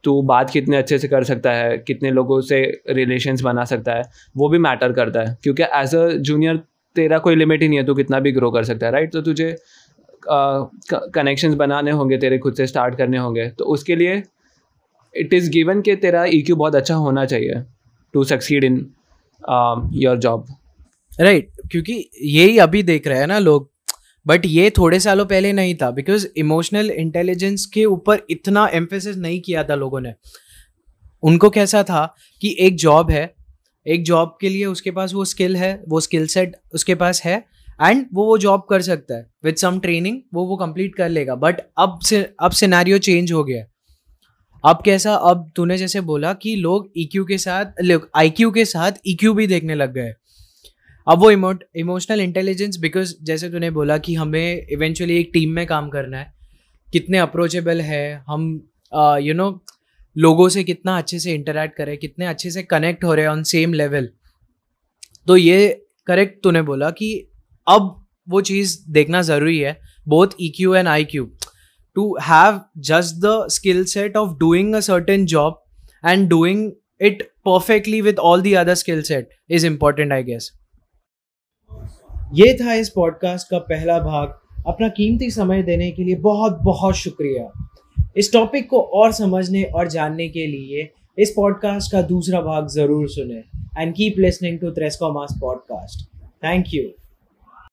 तू 0.04 0.20
बात 0.22 0.50
कितने 0.50 0.76
अच्छे 0.76 0.98
से 0.98 1.08
कर 1.08 1.24
सकता 1.24 1.52
है? 1.52 1.76
कितने 1.78 2.10
लोगों 2.10 2.40
से 2.40 2.60
रिलेशंस 2.90 3.42
बना 3.42 3.64
सकता 3.64 3.94
है? 3.94 4.02
वो 4.36 4.48
भी 4.48 4.58
मैटर 4.58 4.92
करता 4.92 5.20
है 5.20 5.36
क्योंकि 5.42 5.62
एज 5.62 5.94
अ 5.94 6.06
जूनियर 6.28 6.60
तेरा 6.96 7.18
कोई 7.24 7.36
लिमिट 7.36 7.62
ही 7.62 7.68
नहीं 7.68 7.78
है 7.78 7.84
तू 7.86 7.94
कितना 7.94 8.18
भी 8.20 8.32
ग्रो 8.32 8.50
कर 8.50 8.64
सकता 8.64 8.86
है 8.86 8.92
राइट 8.92 9.12
तो 9.12 9.20
तुझे 9.22 9.54
कनेक्शंस 10.24 11.54
बनाने 11.54 11.90
होंगे, 11.90 12.18
तेरे 12.18 12.38
खुद 12.38 12.54
से 12.54 12.66
स्टार्ट 12.66 12.96
करने 12.96 13.18
होंगे। 13.18 13.48
तो 13.48 13.64
उसके 13.64 13.96
लिए 13.96 14.22
इट 15.14 15.34
इज़ 15.34 15.50
गिवन 15.50 15.80
कि 15.82 15.96
तेरा 15.96 16.24
ई 16.24 16.42
e 16.42 16.52
बहुत 16.52 16.74
अच्छा 16.74 16.94
होना 16.96 17.24
चाहिए 17.26 17.62
to 18.14 18.24
succeed 18.24 18.64
in 18.64 18.76
your 19.94 20.18
job 20.18 20.46
right 21.20 21.50
क्योंकि 21.70 22.04
यही 22.22 22.58
अभी 22.58 22.82
देख 22.82 23.06
रहे 23.06 23.18
हैं 23.18 23.26
ना 23.26 23.38
लोग। 23.38 23.68
बट 24.26 24.46
ये 24.46 24.70
थोड़े 24.70 24.98
सालों 25.00 25.24
पहले 25.26 25.52
नहीं 25.52 25.74
था 25.74 25.90
बिकॉज़ 25.90 26.26
इमोशनल 26.36 26.90
इंटेलिजेंस 26.90 27.64
के 27.66 27.84
ऊपर 27.84 28.22
इतना 28.30 28.66
एम्फेसिस 28.74 29.16
नहीं 29.16 29.40
किया 29.40 29.64
था 29.64 29.74
लोगों 29.74 30.00
ने। 30.00 30.12
उनको 31.22 31.50
कैसा 31.50 31.82
था 31.82 32.04
कि 32.42 32.56
एक 32.60 32.76
जॉब 32.76 33.10
है, 33.10 33.34
एक 33.86 34.02
जॉब 34.04 34.36
के 34.40 34.48
लिए 34.48 34.64
उसके 34.66 34.90
पास 34.90 35.14
वो 35.14 35.24
स्किल 35.24 35.56
है, 35.56 35.82
वो 35.88 36.00
स्किल 36.00 36.26
सेट 36.26 36.56
उसके 36.74 36.94
पास 36.94 37.22
है 37.24 37.44
एंड 37.80 38.06
वो 38.14 38.24
वो 38.26 38.36
जॉब 38.38 38.66
कर 38.70 38.82
सकता 38.82 39.14
है. 39.14 39.26
विथ 39.44 39.54
सम 39.54 39.78
ट्रेनिंग 39.80 40.20
वो 40.34 40.44
वो 40.46 40.56
कंप्लीट 40.56 40.94
कर 40.94 41.08
लेगा. 41.08 41.34
बट 41.36 41.60
अब 41.78 41.98
से, 42.04 42.22
अब 42.40 42.50
सिनेरियो 42.52 42.98
चेंज 43.00 43.32
हो 43.32 43.44
गया. 43.44 43.64
अब 44.64 44.82
कैसा, 44.84 45.14
अब 45.14 45.50
तूने 45.56 45.76
जैसे 45.78 46.00
बोला 46.02 46.32
कि 46.34 46.54
लोग 46.56 46.90
ई 46.96 47.08
e 47.08 47.24
के 47.28 47.38
साथ 47.38 48.10
आई 48.16 48.30
के 48.30 48.64
साथ 48.64 48.92
ई 49.06 49.16
e 49.16 49.34
भी 49.36 49.46
देखने 49.46 49.74
लग 49.74 49.92
गए. 49.94 50.12
अब 51.06 51.18
वो 51.18 51.30
इमो 51.30 51.54
इमोशनल 51.76 52.20
इंटेलिजेंस 52.20 52.76
बिकॉज़ 52.78 53.14
जैसे 53.22 53.48
तूने 53.50 53.70
बोला 53.70 53.96
कि 53.98 54.14
हमें 54.14 54.66
इवेंचुअली 54.66 55.16
एक 55.18 55.30
टीम 55.32 55.50
में 55.50 55.66
काम 55.66 55.88
करना 55.90 56.18
है. 56.18 56.32
कितने 56.88 57.18
अप्रोचेबल 57.18 57.80
है, 57.80 58.24
हम 58.28 58.68
यू 59.22 59.34
नो 59.34 59.48
लोगों 60.16 60.48
से 60.48 60.64
कितना 60.64 60.96
अच्छे 60.98 61.18
से 61.18 61.34
इंटरेक्ट 61.34 61.76
करें, 61.76 61.96
कितने 61.98 62.26
अच्छे 62.26 62.50
से 62.50 62.62
कनेक्ट 62.64 63.04
हो 63.04 63.14
रहे 63.14 63.24
हैं 63.24 63.32
ऑन 63.32 63.42
सेम 63.44 63.72
लेवल 63.74 64.08
तो 65.26 65.36
ये 65.36 65.86
करेक्ट 66.06 66.42
तूने 66.42 66.62
बोला 66.62 66.90
कि 66.90 67.10
अब 67.66 67.94
वो 68.28 68.40
चीज़ 68.40 68.78
देखना 68.92 69.22
ज़रूरी 69.22 69.58
है 69.58 69.76
both 70.08 70.36
E 70.40 70.48
Q 70.56 70.74
and 70.74 70.88
I 70.88 71.04
Q 71.04 71.24
to 71.96 72.16
have 72.22 72.60
just 72.78 73.14
the 73.16 73.46
skill 73.50 73.84
set 73.84 74.16
of 74.16 74.38
doing 74.38 74.74
a 74.74 74.80
certain 74.80 75.26
job 75.26 75.62
and 76.06 76.28
doing 76.28 76.70
it 77.00 77.22
perfectly 77.44 78.00
with 78.00 78.18
all 78.18 78.42
the 78.42 78.54
other 78.54 78.74
skill 78.74 79.02
set 79.02 79.28
is 79.50 79.66
important 79.66 80.12
I 80.12 80.22
guess 80.22 80.50
ये 82.34 82.52
था 82.54 82.74
इस 82.74 82.88
podcast 82.88 83.48
का 83.48 83.58
पहला 83.58 83.98
भाग। 83.98 84.62
अपना 84.66 84.88
कीमती 84.88 85.30
समय 85.30 85.62
देने 85.62 85.90
के 85.90 86.04
लिए 86.04 86.14
बहुत 86.16 86.58
बहुत 86.62 86.94
शुक्रिया। 86.94 87.68
इस 88.16 88.32
टॉपिक 88.32 88.68
को 88.70 88.80
और 88.94 89.12
समझने 89.12 89.62
और 89.64 89.88
जानने 89.88 90.28
के 90.28 90.46
लिए 90.46 90.88
इस 91.18 91.32
पॉडकास्ट 91.36 91.92
का 91.92 92.02
दूसरा 92.02 92.40
भाग 92.40 92.68
ज़रूर 92.68 93.08
सुने। 93.08 93.42
एंड 93.78 93.94
कीप 93.94 94.18
लिसनिंग 94.18 94.58
टू 94.58 94.70
त्रेस्कोमास 94.70 95.36
पॉडकास्ट 95.40 96.06
थैंक 96.44 96.74
यू 96.74 96.88